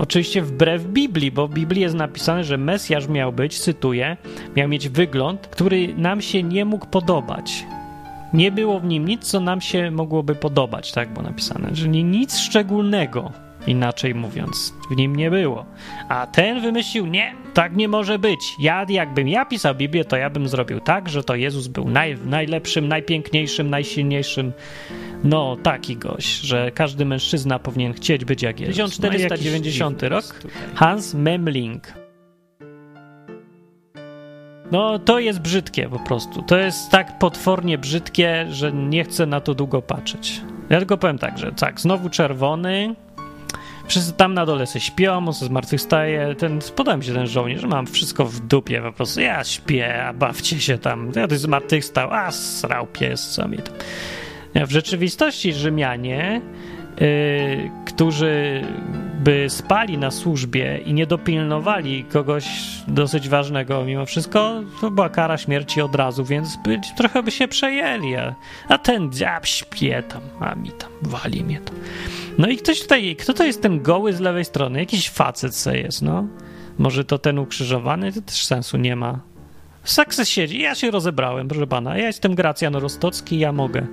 [0.00, 4.16] Oczywiście wbrew Biblii, bo w Biblii jest napisane, że Mesjasz miał być, cytuję,
[4.56, 7.66] miał mieć wygląd, który nam się nie mógł podobać.
[8.32, 12.38] Nie było w nim nic, co nam się mogłoby podobać, tak było napisane, czyli nic
[12.38, 13.32] szczególnego,
[13.66, 15.66] inaczej mówiąc, w nim nie było.
[16.08, 18.56] A ten wymyślił, nie, tak nie może być.
[18.58, 22.18] Ja, jakbym ja pisał Biblię, to ja bym zrobił tak, że to Jezus był naj,
[22.24, 24.52] najlepszym, najpiękniejszym, najsilniejszym
[25.24, 28.96] no, taki gość, że każdy mężczyzna powinien chcieć być jak Jezus.
[28.96, 30.24] 1490 no, rok.
[30.74, 32.00] Hans Memling.
[34.72, 36.42] No, to jest brzydkie po prostu.
[36.42, 40.40] To jest tak potwornie brzydkie, że nie chcę na to długo patrzeć.
[40.70, 42.94] Ja tylko powiem tak, że tak, znowu czerwony.
[43.90, 46.34] Wszyscy tam na dole się śpią, on się zmartwychwstaje.
[46.34, 49.20] Ten, spodoba mi się ten żołnierz, mam wszystko w dupie po prostu.
[49.20, 51.12] Ja śpię, a bawcie się tam.
[51.16, 53.74] Ja to zmartwychwstał, a srał pies, co mi tam.
[54.66, 56.40] W rzeczywistości Rzymianie,
[57.84, 58.64] którzy
[59.24, 62.46] by spali na służbie i nie dopilnowali kogoś
[62.88, 67.48] dosyć ważnego mimo wszystko, to była kara śmierci od razu, więc by, trochę by się
[67.48, 68.16] przejęli.
[68.16, 68.34] A,
[68.68, 71.76] a ten dziab śpie tam, a mi tam, wali mnie tam.
[72.38, 74.78] No i ktoś tutaj, kto to jest ten goły z lewej strony?
[74.78, 76.26] Jakiś facet se jest, no.
[76.78, 78.12] Może to ten ukrzyżowany?
[78.12, 79.20] To też sensu nie ma.
[79.84, 80.60] Sukces siedzi.
[80.60, 81.98] Ja się rozebrałem, proszę pana.
[81.98, 83.86] Ja jestem Gracjan Rostocki, ja mogę.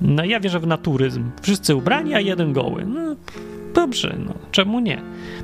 [0.00, 1.30] No ja wierzę w naturyzm.
[1.42, 2.86] Wszyscy ubrani, a jeden goły.
[2.86, 3.16] No
[3.74, 5.02] dobrze, no czemu nie?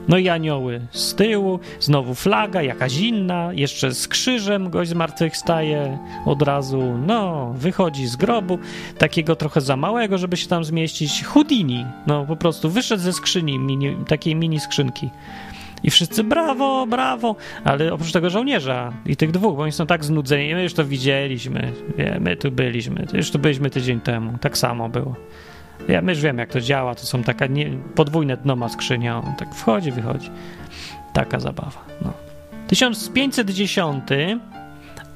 [0.09, 6.43] No i anioły z tyłu, znowu flaga, jakaś inna, jeszcze z krzyżem gość zmartwychwstaje od
[6.43, 8.59] razu, no, wychodzi z grobu,
[8.99, 11.25] takiego trochę za małego, żeby się tam zmieścić.
[11.25, 15.11] Houdini, no po prostu wyszedł ze skrzyni, mini, takiej mini skrzynki.
[15.83, 20.05] I wszyscy brawo, brawo, ale oprócz tego żołnierza i tych dwóch, bo oni są tak
[20.05, 21.73] znudzeni, my już to widzieliśmy,
[22.21, 25.17] my tu byliśmy, już tu byliśmy tydzień temu, tak samo było.
[25.89, 26.95] Ja my już wiem, jak to działa.
[26.95, 29.19] To są taka nie, podwójne dno ma skrzynia.
[29.19, 30.31] On tak wchodzi, wychodzi.
[31.13, 31.85] Taka zabawa.
[32.03, 32.13] No.
[32.67, 34.05] 1510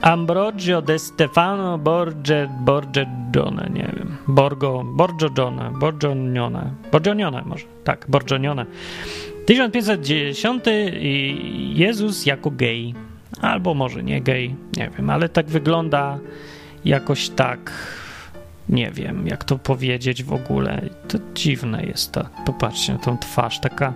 [0.03, 8.67] Ambrogio de Stefano Borge, Borgione, nie wiem, Borgo, Borgione, Borgionione, Borgionione może, tak, Borgionione.
[9.47, 10.65] 1510
[11.75, 12.95] Jezus jako gej,
[13.41, 16.19] albo może nie gej, nie wiem, ale tak wygląda
[16.85, 17.73] jakoś tak,
[18.69, 20.89] nie wiem, jak to powiedzieć w ogóle.
[21.09, 23.93] To dziwne jest to, popatrzcie na tą twarz, taka,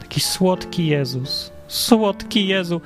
[0.00, 2.80] taki słodki Jezus, Słodki Jezu.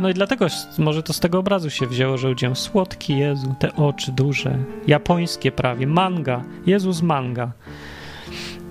[0.00, 0.46] No i dlatego
[0.78, 5.52] może to z tego obrazu się wzięło, że ludziom słodki Jezu, te oczy duże, japońskie
[5.52, 7.52] prawie, manga, Jezus manga.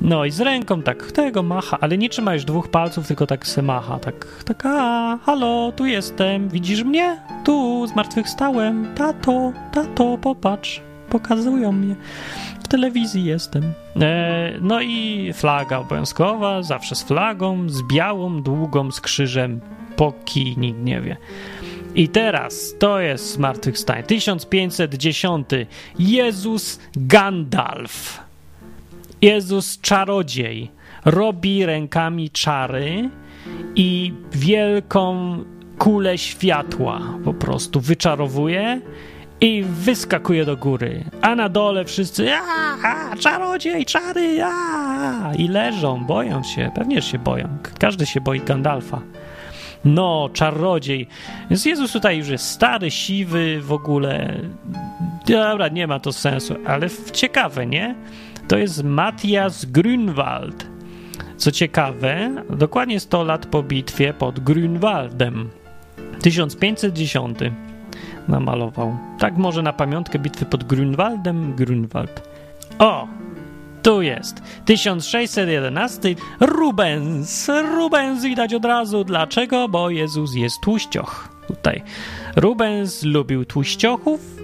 [0.01, 3.47] No i z ręką tak tego macha, ale nie trzyma już dwóch palców, tylko tak
[3.47, 7.21] se macha, tak, tak, a, halo, tu jestem, widzisz mnie?
[7.45, 11.95] Tu, zmartwychwstałem, tato, tato, popatrz, pokazują mnie
[12.67, 13.73] w telewizji jestem.
[14.01, 19.59] E, no i flaga obowiązkowa, zawsze z flagą, z białą, długą, z krzyżem,
[19.95, 21.17] póki nikt nie wie.
[21.95, 24.03] I teraz to jest zmartwychwstanie.
[24.03, 25.49] 1510.
[25.99, 28.26] Jezus Gandalf.
[29.21, 30.71] Jezus czarodziej.
[31.05, 33.09] Robi rękami czary
[33.75, 35.37] i wielką
[35.77, 38.81] kulę światła po prostu wyczarowuje
[39.41, 41.03] i wyskakuje do góry.
[41.21, 47.47] A na dole wszyscy a, czarodziej, czary, a, i leżą, boją się, pewnie się boją.
[47.79, 49.01] Każdy się boi Gandalfa.
[49.85, 51.07] No, czarodziej.
[51.49, 54.39] Więc Jezus tutaj już jest stary, siwy w ogóle.
[55.27, 57.95] Dobra, nie ma to sensu, ale ciekawe, nie?
[58.47, 60.65] To jest Matthias Grünwald.
[61.37, 65.49] Co ciekawe, dokładnie 100 lat po bitwie pod Grünwaldem.
[66.21, 67.39] 1510
[68.27, 68.97] namalował.
[69.19, 72.21] Tak może na pamiątkę bitwy pod Grünwaldem, Grünwald.
[72.79, 73.07] O!
[73.83, 74.41] Tu jest.
[74.65, 76.15] 1611.
[76.39, 77.51] Rubens.
[77.75, 79.03] Rubens widać od razu.
[79.03, 79.69] Dlaczego?
[79.69, 81.29] Bo Jezus jest tłuścioch.
[81.47, 81.83] Tutaj.
[82.35, 84.37] Rubens lubił tłuściochów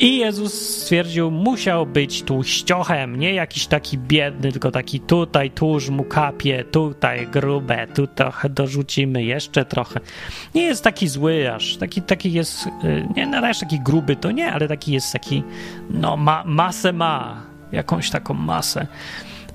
[0.00, 6.04] i Jezus stwierdził, musiał być tłuściochem, nie jakiś taki biedny, tylko taki tutaj tłuszcz mu
[6.04, 10.00] kapie, tutaj grube, tu trochę dorzucimy, jeszcze trochę.
[10.54, 14.30] Nie jest taki zły aż, taki, taki jest, y, nie na razie taki gruby to
[14.30, 15.42] nie, ale taki jest taki,
[15.90, 18.86] no ma, masę ma, jakąś taką masę.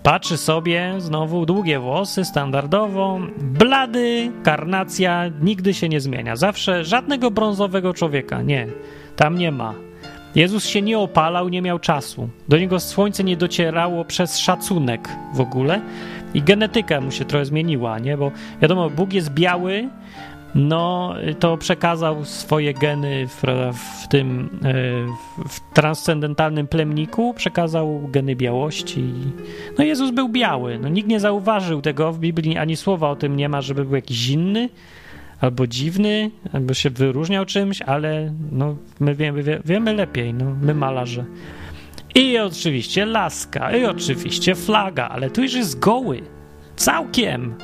[0.04, 6.36] Patrzy sobie, znowu długie włosy, standardowo, blady, karnacja, nigdy się nie zmienia.
[6.36, 8.68] Zawsze żadnego brązowego człowieka, nie,
[9.16, 9.91] tam nie ma.
[10.36, 12.30] Jezus się nie opalał, nie miał czasu.
[12.50, 15.82] Do niego słońce nie docierało przez szacunek w ogóle
[16.34, 18.18] i genetyka mu się trochę zmieniła, nie?
[18.18, 19.90] Bo wiadomo, Bóg jest biały,
[20.56, 23.42] no to przekazał swoje geny w,
[23.74, 24.74] w tym e,
[25.50, 29.14] w transcendentalnym plemniku, przekazał geny białości.
[29.78, 33.36] No Jezus był biały, no nikt nie zauważył tego w Biblii, ani słowa o tym
[33.36, 34.70] nie ma, żeby był jakiś inny,
[35.42, 40.74] albo dziwny, albo się wyróżniał czymś, ale no, my wiemy, wie, wiemy lepiej, no, my
[40.74, 41.26] malarze.
[42.16, 46.22] I oczywiście laska, i oczywiście flaga, ale tu już jest goły.
[46.76, 47.56] Całkiem.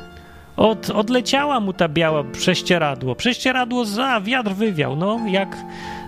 [0.57, 3.15] Od, odleciała mu ta biała prześcieradło.
[3.15, 5.57] Prześcieradło za wiatr wywiał, no jak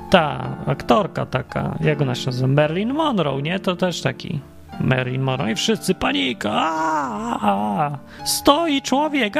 [0.09, 3.59] ta aktorka taka, jak ona się nazywa, Marilyn Monroe, nie?
[3.59, 4.39] To też taki
[4.81, 6.51] Marilyn Monroe i wszyscy panika.
[6.53, 9.35] A, a, stoi człowiek,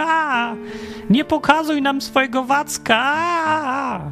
[1.09, 4.11] nie pokazuj nam swojego wacka.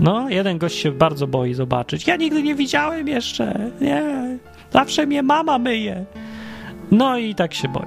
[0.00, 2.06] No, jeden gość się bardzo boi zobaczyć.
[2.06, 3.70] Ja nigdy nie widziałem jeszcze.
[3.80, 4.02] Nie.
[4.72, 6.04] Zawsze mnie mama myje.
[6.90, 7.86] No i tak się boją.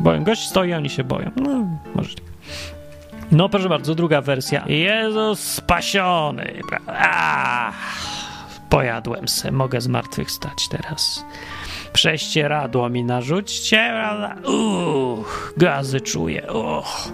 [0.00, 0.24] Boją.
[0.24, 1.30] Gość stoi, oni się boją.
[1.36, 2.24] No, może tak.
[3.32, 4.64] No, proszę bardzo, druga wersja.
[4.66, 6.52] Jezus spasiony.
[8.70, 11.24] Pojadłem se, mogę zmartwychwstać teraz
[11.96, 13.94] prześcieradło mi narzućcie,
[14.44, 17.12] uch, gazy czuję, uch.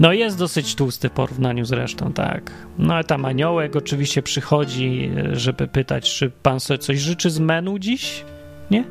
[0.00, 2.50] No jest dosyć tłusty w porównaniu z resztą, tak.
[2.78, 7.78] No ale tam aniołek oczywiście przychodzi, żeby pytać, czy pan sobie coś życzy z menu
[7.78, 8.24] dziś,
[8.70, 8.84] nie?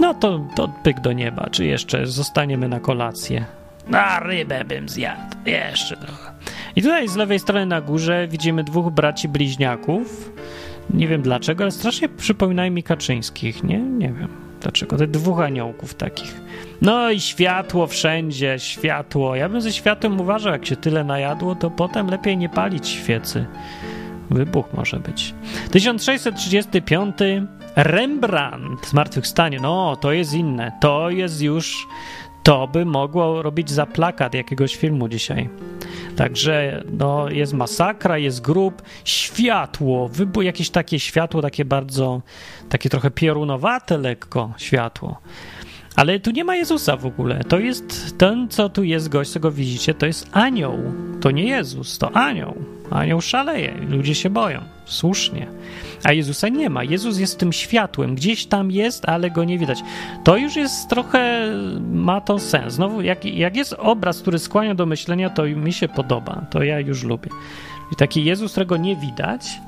[0.00, 3.44] No to, to pyk do nieba, czy jeszcze zostaniemy na kolację.
[3.88, 6.32] Na rybę bym zjadł, jeszcze trochę.
[6.76, 10.32] I tutaj z lewej strony na górze widzimy dwóch braci bliźniaków,
[10.94, 13.78] nie wiem dlaczego, ale strasznie przypominają mi Kaczyńskich, nie?
[13.78, 14.28] Nie wiem
[14.60, 14.96] dlaczego.
[14.96, 16.40] Te dwóch aniołków takich.
[16.82, 19.36] No i światło wszędzie, światło.
[19.36, 23.46] Ja bym ze światłem uważał, jak się tyle najadło, to potem lepiej nie palić świecy.
[24.30, 25.34] Wybuch może być.
[25.70, 27.16] 1635
[27.76, 29.60] Rembrandt, Zmartwychwstanie.
[29.60, 30.72] No, to jest inne.
[30.80, 31.86] To jest już
[32.42, 35.48] to by mogło robić za plakat jakiegoś filmu dzisiaj.
[36.16, 42.22] Także no, jest masakra, jest grób, światło, wybuch, jakieś takie światło, takie bardzo,
[42.68, 45.20] takie trochę piorunowate lekko światło.
[45.96, 47.44] Ale tu nie ma Jezusa w ogóle.
[47.44, 50.78] To jest ten, co tu jest gość, co go widzicie, to jest anioł.
[51.20, 52.54] To nie Jezus, to anioł.
[52.90, 54.60] Anioł szaleje, ludzie się boją.
[54.84, 55.46] Słusznie.
[56.04, 56.84] A Jezusa nie ma.
[56.84, 58.14] Jezus jest tym światłem.
[58.14, 59.82] Gdzieś tam jest, ale go nie widać.
[60.24, 61.52] To już jest trochę,
[61.92, 62.74] ma to sens.
[62.74, 66.46] Znowu, jak, jak jest obraz, który skłania do myślenia, to mi się podoba.
[66.50, 67.30] To ja już lubię.
[67.92, 69.60] I taki Jezus, którego nie widać,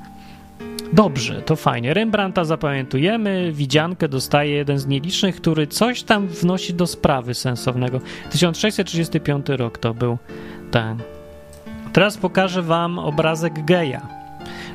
[0.93, 1.95] Dobrze, to fajnie.
[1.95, 8.01] Rembrandta zapamiętujemy, widziankę dostaje jeden z nielicznych, który coś tam wnosi do sprawy sensownego.
[8.31, 10.19] 1635 rok to był
[10.71, 10.99] ten.
[11.93, 14.22] Teraz pokażę wam obrazek geja.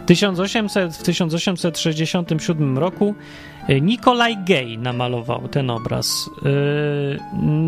[0.07, 3.15] 1800, w 1867 roku
[3.69, 6.29] y, Nikolaj Gej namalował ten obraz.
[6.45, 7.19] Y,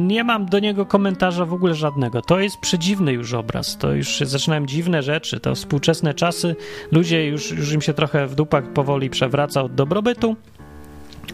[0.08, 2.22] nie mam do niego komentarza w ogóle żadnego.
[2.22, 3.78] To jest przedziwny już obraz.
[3.78, 5.40] To już zaczynają dziwne rzeczy.
[5.40, 6.56] To współczesne czasy.
[6.92, 10.36] Ludzie już, już im się trochę w dupach powoli przewraca od dobrobytu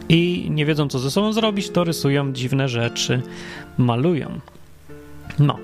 [0.08, 3.22] i nie wiedzą, co ze sobą zrobić, to rysują dziwne rzeczy,
[3.78, 4.40] malują.
[5.38, 5.58] No,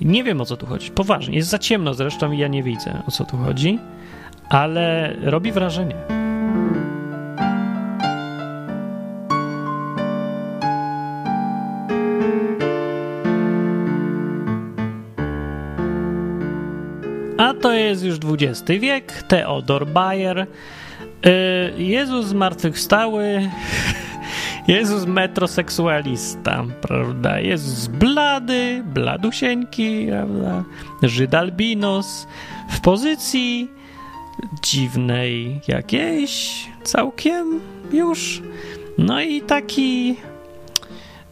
[0.00, 0.90] nie wiem o co tu chodzi.
[0.90, 3.78] Poważnie, jest za ciemno zresztą i ja nie widzę o co tu chodzi
[4.50, 5.94] ale robi wrażenie.
[17.38, 20.38] A to jest już XX wiek, Theodor Bayer.
[20.38, 20.46] Y,
[21.82, 23.50] Jezus zmartwychwstały,
[24.68, 27.40] Jezus metroseksualista, prawda?
[27.40, 30.64] Jezus blady, bladusieńki, prawda?
[31.02, 32.26] Żyd albinos
[32.68, 33.79] w pozycji
[34.62, 37.60] dziwnej jakiejś całkiem
[37.92, 38.42] już.
[38.98, 40.16] No i taki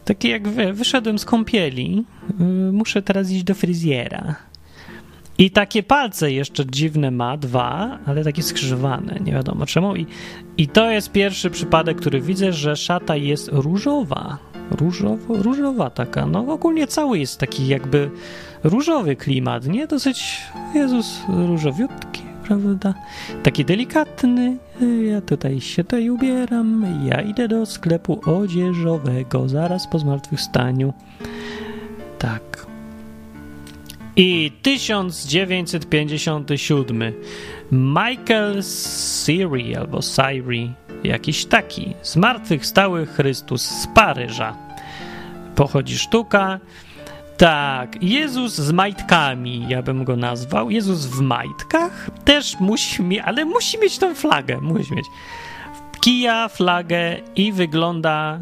[0.05, 2.05] taki jak wy, wyszedłem z kąpieli,
[2.39, 4.35] y, muszę teraz iść do fryzjera.
[5.37, 9.95] I takie palce jeszcze dziwne ma, dwa, ale takie skrzyżowane, nie wiadomo czemu.
[9.95, 10.05] I,
[10.57, 14.37] I to jest pierwszy przypadek, który widzę, że szata jest różowa.
[14.71, 16.25] Różowo, różowa taka.
[16.25, 18.11] No ogólnie cały jest taki jakby
[18.63, 19.87] różowy klimat, nie?
[19.87, 20.41] Dosyć,
[20.75, 22.08] Jezus, różowiutki
[22.57, 22.93] prawda?
[23.43, 24.57] Taki delikatny.
[25.11, 26.85] Ja tutaj się tutaj ubieram.
[27.05, 30.93] Ja idę do sklepu odzieżowego zaraz po zmartwychwstaniu.
[32.19, 32.65] Tak.
[34.15, 37.03] I 1957.
[37.71, 38.63] Michael
[39.25, 40.73] Siri albo Siri,
[41.03, 44.55] jakiś taki, zmartwychwstały Chrystus z Paryża.
[45.55, 46.59] Pochodzi sztuka.
[47.39, 50.69] Tak, Jezus z majtkami, ja bym go nazwał.
[50.69, 55.05] Jezus w majtkach też musi mieć, ale musi mieć tą flagę, musi mieć.
[56.01, 58.39] Kija, flagę i wygląda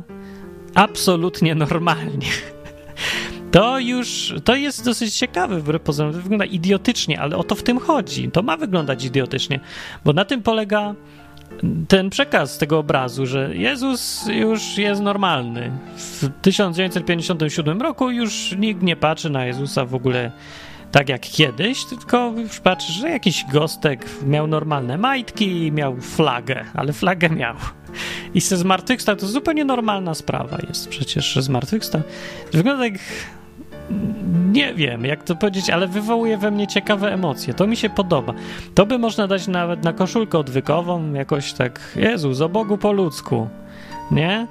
[0.76, 2.28] absolutnie normalnie.
[3.52, 7.64] To już, to jest dosyć ciekawe, wbrew pozorom, to wygląda idiotycznie, ale o to w
[7.64, 8.32] tym chodzi.
[8.32, 9.60] To ma wyglądać idiotycznie,
[10.06, 10.96] bo na tym polega
[11.88, 15.72] ten przekaz tego obrazu, że Jezus już jest normalny.
[15.96, 20.32] W 1957 roku już nikt nie patrzy na Jezusa w ogóle
[20.92, 26.66] tak jak kiedyś, tylko już patrzy, że jakiś gostek miał normalne majtki i miał flagę,
[26.74, 27.56] ale flagę miał.
[28.34, 32.02] I ze zmartwychwstał to zupełnie normalna sprawa jest przecież, że zmartwychwstał.
[32.54, 33.00] Wygląda jak
[34.52, 37.54] nie wiem, jak to powiedzieć, ale wywołuje we mnie ciekawe emocje.
[37.54, 38.34] To mi się podoba.
[38.76, 43.48] To by można dać nawet na koszulkę odwykową, jakoś tak, Jezus, o Bogu po ludzku,
[44.12, 44.48] nie?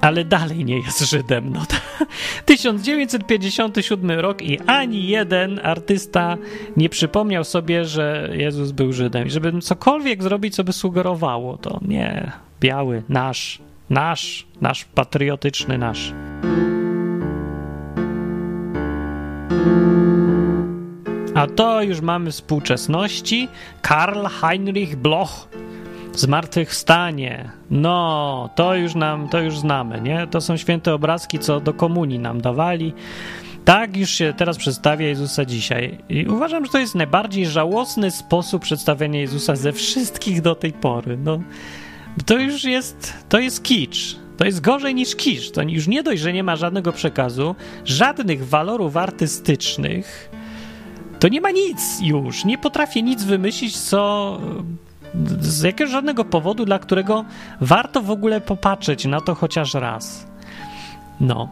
[0.00, 1.52] Ale dalej nie jest Żydem.
[1.52, 1.76] No to
[2.44, 6.36] 1957 rok i ani jeden artysta
[6.76, 9.28] nie przypomniał sobie, że Jezus był Żydem.
[9.28, 12.32] Żeby cokolwiek zrobić, co by sugerowało, to nie.
[12.60, 13.58] Biały, nasz,
[13.90, 16.12] nasz, nasz patriotyczny, nasz.
[21.42, 23.48] A to już mamy współczesności.
[23.80, 25.48] Karl Heinrich Bloch.
[26.14, 27.50] Zmartwychwstanie.
[27.70, 30.26] No, to już nam, to już znamy, nie?
[30.26, 32.94] To są święte obrazki, co do komunii nam dawali.
[33.64, 35.98] Tak już się teraz przedstawia Jezusa dzisiaj.
[36.08, 41.16] I uważam, że to jest najbardziej żałosny sposób przedstawiania Jezusa ze wszystkich do tej pory.
[41.16, 41.40] No,
[42.26, 44.16] to już jest, to jest kicz.
[44.36, 45.50] To jest gorzej niż kicz.
[45.50, 50.31] To już nie dość, że nie ma żadnego przekazu, żadnych walorów artystycznych,
[51.22, 52.44] to nie ma nic już.
[52.44, 54.40] Nie potrafię nic wymyślić, co
[55.40, 57.24] z jakiegoś żadnego powodu, dla którego
[57.60, 60.26] warto w ogóle popatrzeć na to chociaż raz.
[61.20, 61.48] No.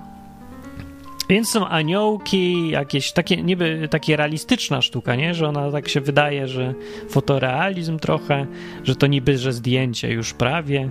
[1.29, 5.35] Więc są aniołki, jakieś takie niby takie realistyczna sztuka, nie?
[5.35, 6.75] Że ona tak się wydaje, że
[7.09, 8.47] fotorealizm trochę,
[8.85, 10.91] że to niby, że zdjęcie już prawie.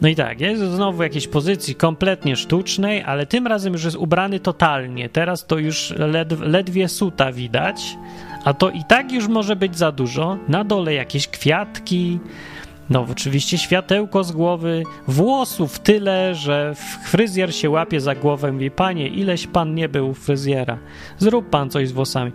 [0.00, 3.96] No i tak, jest znowu w jakiejś pozycji kompletnie sztucznej, ale tym razem już jest
[3.96, 5.08] ubrany totalnie.
[5.08, 7.96] Teraz to już led, ledwie suta widać,
[8.44, 10.38] a to i tak już może być za dużo.
[10.48, 12.18] Na dole jakieś kwiatki,
[12.90, 16.74] no, oczywiście światełko z głowy, włosów tyle, że
[17.04, 20.78] fryzjer się łapie za głowę i mówi, panie, ileś pan nie był fryzjera,
[21.18, 22.32] zrób pan coś z włosami.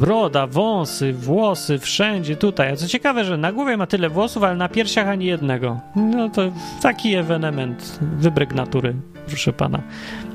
[0.00, 2.72] Broda, wąsy, włosy, wszędzie tutaj.
[2.72, 5.80] A co ciekawe, że na głowie ma tyle włosów, ale na piersiach ani jednego.
[5.96, 6.42] No to
[6.82, 8.94] taki ewenement, wybryk natury,
[9.26, 9.82] proszę pana.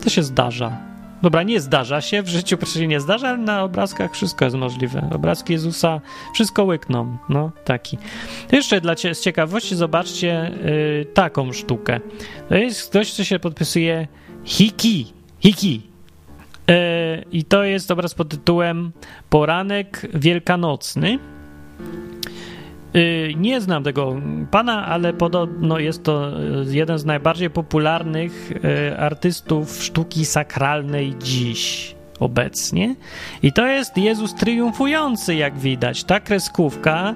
[0.04, 0.95] To się zdarza.
[1.26, 5.10] Dobra, nie zdarza się, w życiu przecież nie zdarza, ale na obrazkach wszystko jest możliwe.
[5.16, 6.02] Obrazki Jezusa
[6.34, 7.98] wszystko łykną, no taki.
[8.52, 12.00] Jeszcze dla cie, z ciekawości zobaczcie yy, taką sztukę.
[12.50, 14.08] To jest ktoś, co się podpisuje
[14.44, 15.82] Hiki, Hiki.
[16.68, 16.76] Yy,
[17.32, 18.92] I to jest obraz pod tytułem
[19.30, 21.20] Poranek Wielkanocny.
[22.96, 24.22] Y, nie znam tego
[24.52, 31.96] pana, ale podobno jest to y, jeden z najbardziej popularnych y, artystów sztuki sakralnej dziś
[32.20, 32.96] obecnie.
[33.44, 36.04] I to jest Jezus triumfujący, jak widać.
[36.04, 37.16] Ta kreskówka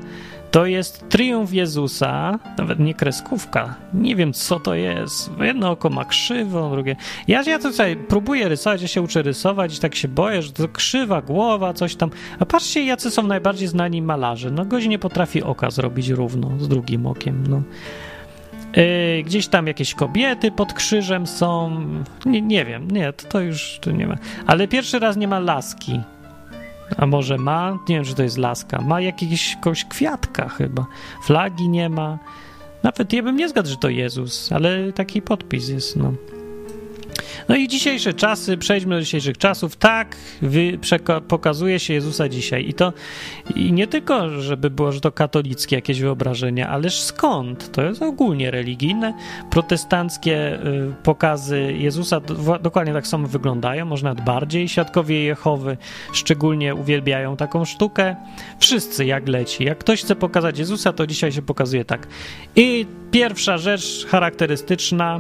[0.52, 3.76] to jest triumf Jezusa, nawet nie kreskówka.
[3.93, 5.32] Nie wiem, co to jest.
[5.41, 6.95] Jedno oko ma krzywą, drugie.
[7.28, 10.68] Ja, ja tutaj próbuję rysować, ja się uczę rysować i tak się boję, że to
[10.68, 12.10] krzywa głowa, coś tam.
[12.39, 14.52] A patrzcie, jacy są najbardziej znani malarze.
[14.52, 17.43] No, gość nie potrafi oka zrobić równo z drugim okiem.
[17.47, 17.62] No.
[18.76, 21.82] Yy, gdzieś tam jakieś kobiety pod krzyżem są.
[22.26, 24.16] Nie, nie wiem, nie, to, to już tu nie ma.
[24.47, 26.00] Ale pierwszy raz nie ma laski.
[26.98, 27.80] A może ma?
[27.90, 28.82] Nie wiem, czy to jest laska.
[28.82, 30.86] Ma jakieś, jakąś kwiatka chyba.
[31.24, 32.18] Flagi nie ma.
[32.84, 36.14] Nawet ja bym nie zgadł, że to Jezus, ale taki podpis jest, no.
[37.50, 39.76] No i dzisiejsze czasy, przejdźmy do dzisiejszych czasów.
[39.76, 40.80] Tak wy,
[41.28, 42.70] pokazuje się Jezusa dzisiaj.
[42.70, 42.94] I to
[43.56, 47.72] i nie tylko, żeby było, że to katolickie jakieś wyobrażenie, ależ skąd?
[47.72, 49.14] To jest ogólnie religijne.
[49.50, 54.70] Protestanckie y, pokazy Jezusa do, dokładnie tak samo wyglądają, może nawet bardziej.
[54.70, 55.78] Świadkowie Jehowy
[56.14, 58.16] szczególnie uwielbiają taką sztukę.
[58.60, 59.64] Wszyscy jak leci.
[59.64, 62.08] Jak ktoś chce pokazać Jezusa, to dzisiaj się pokazuje tak.
[62.56, 65.20] I pierwsza rzecz charakterystyczna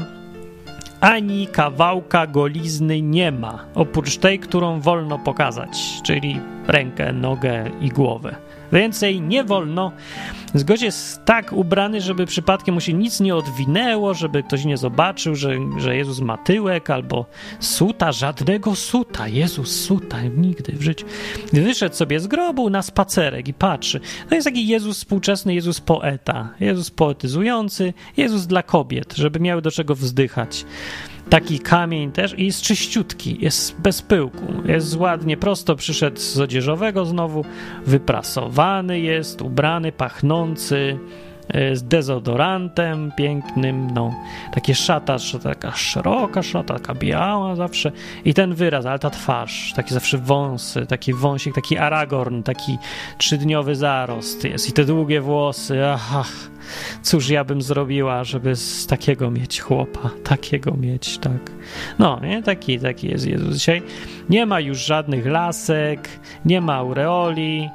[1.01, 8.35] ani kawałka golizny nie ma, oprócz tej, którą wolno pokazać, czyli rękę, nogę i głowę.
[8.71, 9.91] Więcej nie wolno.
[10.55, 15.35] Gość jest tak ubrany, żeby przypadkiem mu się nic nie odwinęło, żeby ktoś nie zobaczył,
[15.35, 17.25] że, że Jezus ma tyłek albo
[17.59, 19.27] suta, żadnego suta.
[19.27, 21.05] Jezus suta, nigdy w życiu.
[21.53, 23.99] Wyszedł sobie z grobu na spacerek i patrzy.
[24.29, 29.71] To jest taki Jezus współczesny, Jezus poeta, Jezus poetyzujący, Jezus dla kobiet, żeby miały do
[29.71, 30.65] czego wzdychać.
[31.29, 37.05] Taki kamień też i jest czyściutki, jest bez pyłku, jest ładnie, prosto przyszedł z odzieżowego
[37.05, 37.45] znowu,
[37.85, 40.99] wyprasowany jest, ubrany, pachnący,
[41.73, 44.13] z dezodorantem pięknym, no,
[44.53, 47.91] takie szata, taka szeroka szata, taka biała zawsze
[48.25, 52.77] i ten wyraz, ale ta twarz, takie zawsze wąsy, taki wąsik, taki aragorn, taki
[53.17, 56.49] trzydniowy zarost jest i te długie włosy, ach,
[57.03, 61.51] Cóż ja bym zrobiła, żeby z takiego mieć chłopa, takiego mieć, tak.
[61.99, 62.43] No, nie?
[62.43, 63.81] Taki, taki jest Jezus dzisiaj.
[64.29, 66.09] Nie ma już żadnych lasek,
[66.45, 67.69] nie ma aureoli,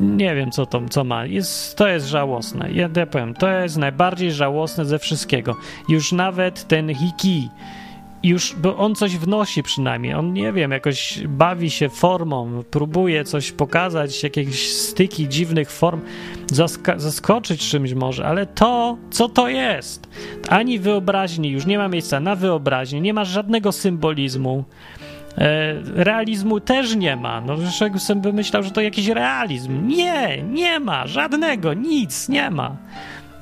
[0.00, 1.26] nie wiem, co to co ma.
[1.26, 2.72] Jest, to jest żałosne.
[2.72, 5.56] Ja, ja powiem, to jest najbardziej żałosne ze wszystkiego.
[5.88, 7.48] Już nawet ten hiki,
[8.22, 13.52] już, bo on coś wnosi przynajmniej, on nie wiem, jakoś bawi się formą, próbuje coś
[13.52, 16.00] pokazać, jakieś styki dziwnych form,
[16.96, 20.08] zaskoczyć czymś może, ale to, co to jest?
[20.48, 24.64] Ani wyobraźni, już nie ma miejsca na wyobraźnię, nie ma żadnego symbolizmu.
[25.38, 27.40] E, realizmu też nie ma.
[27.40, 29.86] No, że sobie wymyślał, że to jakiś realizm.
[29.86, 32.76] Nie, nie ma żadnego, nic nie ma.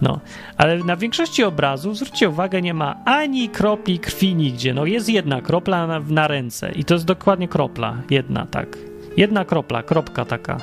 [0.03, 0.21] No,
[0.57, 4.75] ale na większości obrazów, zwróćcie uwagę, nie ma ani kropli krwi nigdzie.
[4.75, 7.97] No, jest jedna kropla na, na ręce i to jest dokładnie kropla.
[8.11, 8.79] Jedna, tak.
[9.17, 10.57] Jedna kropla, kropka taka.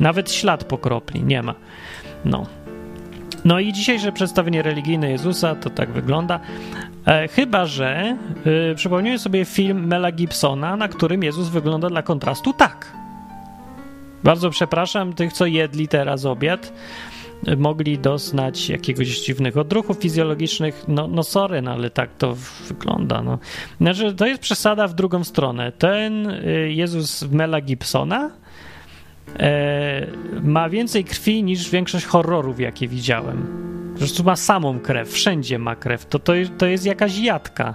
[0.00, 1.54] Nawet ślad po kropli nie ma.
[2.24, 2.46] No.
[3.44, 6.40] No i dzisiejsze przedstawienie religijne Jezusa to tak wygląda.
[7.06, 8.16] E, chyba, że
[8.70, 12.92] y, przypomniałem sobie film Mela Gibsona, na którym Jezus wygląda dla kontrastu tak.
[14.24, 16.72] Bardzo przepraszam tych, co jedli teraz obiad
[17.56, 20.84] mogli doznać jakiegoś dziwnych odruchów fizjologicznych.
[20.88, 22.36] No, no sorry, no ale tak to
[22.68, 23.22] wygląda.
[23.22, 23.38] No.
[23.80, 25.72] Znaczy, to jest przesada w drugą stronę.
[25.72, 28.30] Ten y, Jezus Mela Gibsona e,
[30.42, 33.46] ma więcej krwi niż większość horrorów, jakie widziałem.
[33.98, 36.06] Prostu ma samą krew, wszędzie ma krew.
[36.06, 37.74] To, to, to jest jakaś jadka.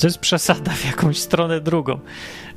[0.00, 2.00] To jest przesada w jakąś stronę drugą.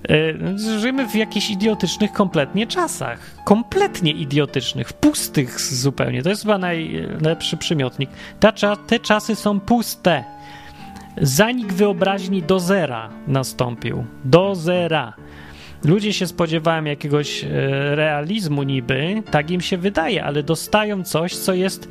[0.09, 3.19] E, żyjemy w jakichś idiotycznych kompletnie czasach.
[3.45, 6.23] Kompletnie idiotycznych, pustych zupełnie.
[6.23, 8.09] To jest chyba najlepszy przymiotnik.
[8.39, 10.23] Ta, te czasy są puste.
[11.21, 14.05] Zanik wyobraźni do zera nastąpił.
[14.25, 15.13] Do zera.
[15.83, 17.47] Ludzie się spodziewają jakiegoś e,
[17.95, 21.89] realizmu niby, tak im się wydaje, ale dostają coś, co jest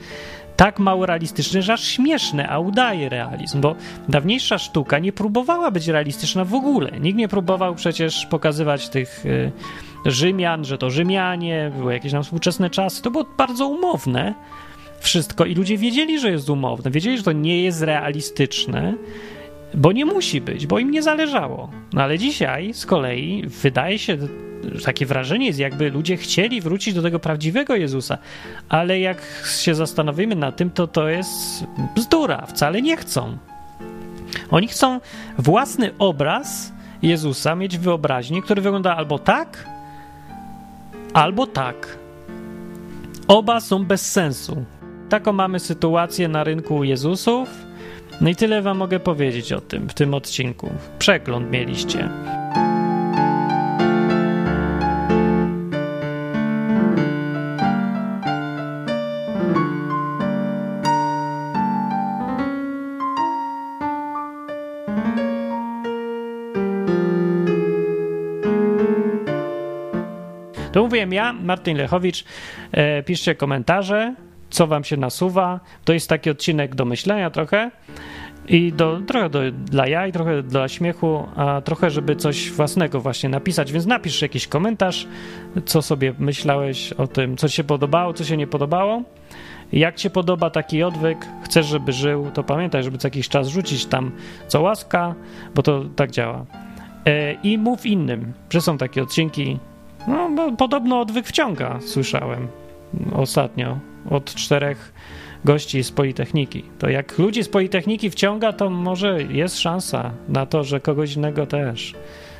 [0.56, 3.74] tak mało realistyczne, że aż śmieszne, a udaje realizm, bo
[4.08, 6.90] dawniejsza sztuka nie próbowała być realistyczna w ogóle.
[7.00, 9.52] Nikt nie próbował przecież pokazywać tych y,
[10.06, 13.02] Rzymian, że to Rzymianie, były jakieś nam współczesne czasy.
[13.02, 14.34] To było bardzo umowne
[15.00, 18.94] wszystko i ludzie wiedzieli, że jest umowne, wiedzieli, że to nie jest realistyczne,
[19.74, 21.70] bo nie musi być, bo im nie zależało.
[21.92, 24.18] No ale dzisiaj z kolei wydaje się,
[24.84, 28.18] takie wrażenie jest, jakby ludzie chcieli wrócić do tego prawdziwego Jezusa,
[28.68, 29.22] ale jak
[29.60, 31.64] się zastanowimy na tym, to to jest
[31.94, 33.38] bzdura, wcale nie chcą.
[34.50, 35.00] Oni chcą
[35.38, 39.68] własny obraz Jezusa mieć w wyobraźni, który wygląda albo tak,
[41.12, 41.98] albo tak.
[43.28, 44.64] Oba są bez sensu.
[45.08, 47.67] Taką mamy sytuację na rynku Jezusów.
[48.20, 50.70] No i tyle wam mogę powiedzieć o tym w tym odcinku.
[50.98, 52.08] Przegląd mieliście.
[70.72, 72.24] To mówiłem ja, Martin Lechowicz.
[72.72, 74.14] E, piszcie komentarze,
[74.58, 75.60] co wam się nasuwa.
[75.84, 77.70] To jest taki odcinek do myślenia trochę.
[78.48, 83.28] I do, trochę do, dla jaj, trochę dla śmiechu, a trochę, żeby coś własnego właśnie
[83.28, 83.72] napisać.
[83.72, 85.06] Więc napisz jakiś komentarz,
[85.64, 89.02] co sobie myślałeś o tym, co się podobało, co się nie podobało.
[89.72, 93.86] Jak ci podoba taki odwyk, chcesz, żeby żył, to pamiętaj, żeby co jakiś czas rzucić
[93.86, 94.12] tam
[94.48, 95.14] co łaska,
[95.54, 96.46] bo to tak działa.
[97.06, 99.58] E, I mów innym, że są takie odcinki,
[100.08, 102.48] no, podobno odwyk wciąga, słyszałem
[103.12, 103.78] ostatnio
[104.10, 104.92] od czterech
[105.44, 106.64] gości z Politechniki.
[106.78, 111.46] To jak ludzi z Politechniki wciąga, to może jest szansa na to, że kogoś innego
[111.46, 111.94] też,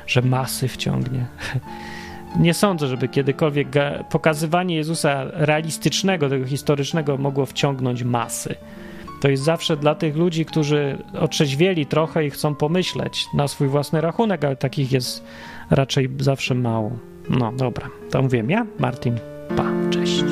[0.07, 1.25] że masy wciągnie.
[2.39, 3.67] Nie sądzę, żeby kiedykolwiek
[4.09, 8.55] pokazywanie Jezusa realistycznego, tego historycznego mogło wciągnąć masy.
[9.21, 14.01] To jest zawsze dla tych ludzi, którzy otrzeźwieli trochę i chcą pomyśleć na swój własny
[14.01, 15.23] rachunek, ale takich jest
[15.69, 16.91] raczej zawsze mało.
[17.29, 19.38] No dobra, to mówiłem ja, Martin.
[19.55, 20.25] Pa, cześć.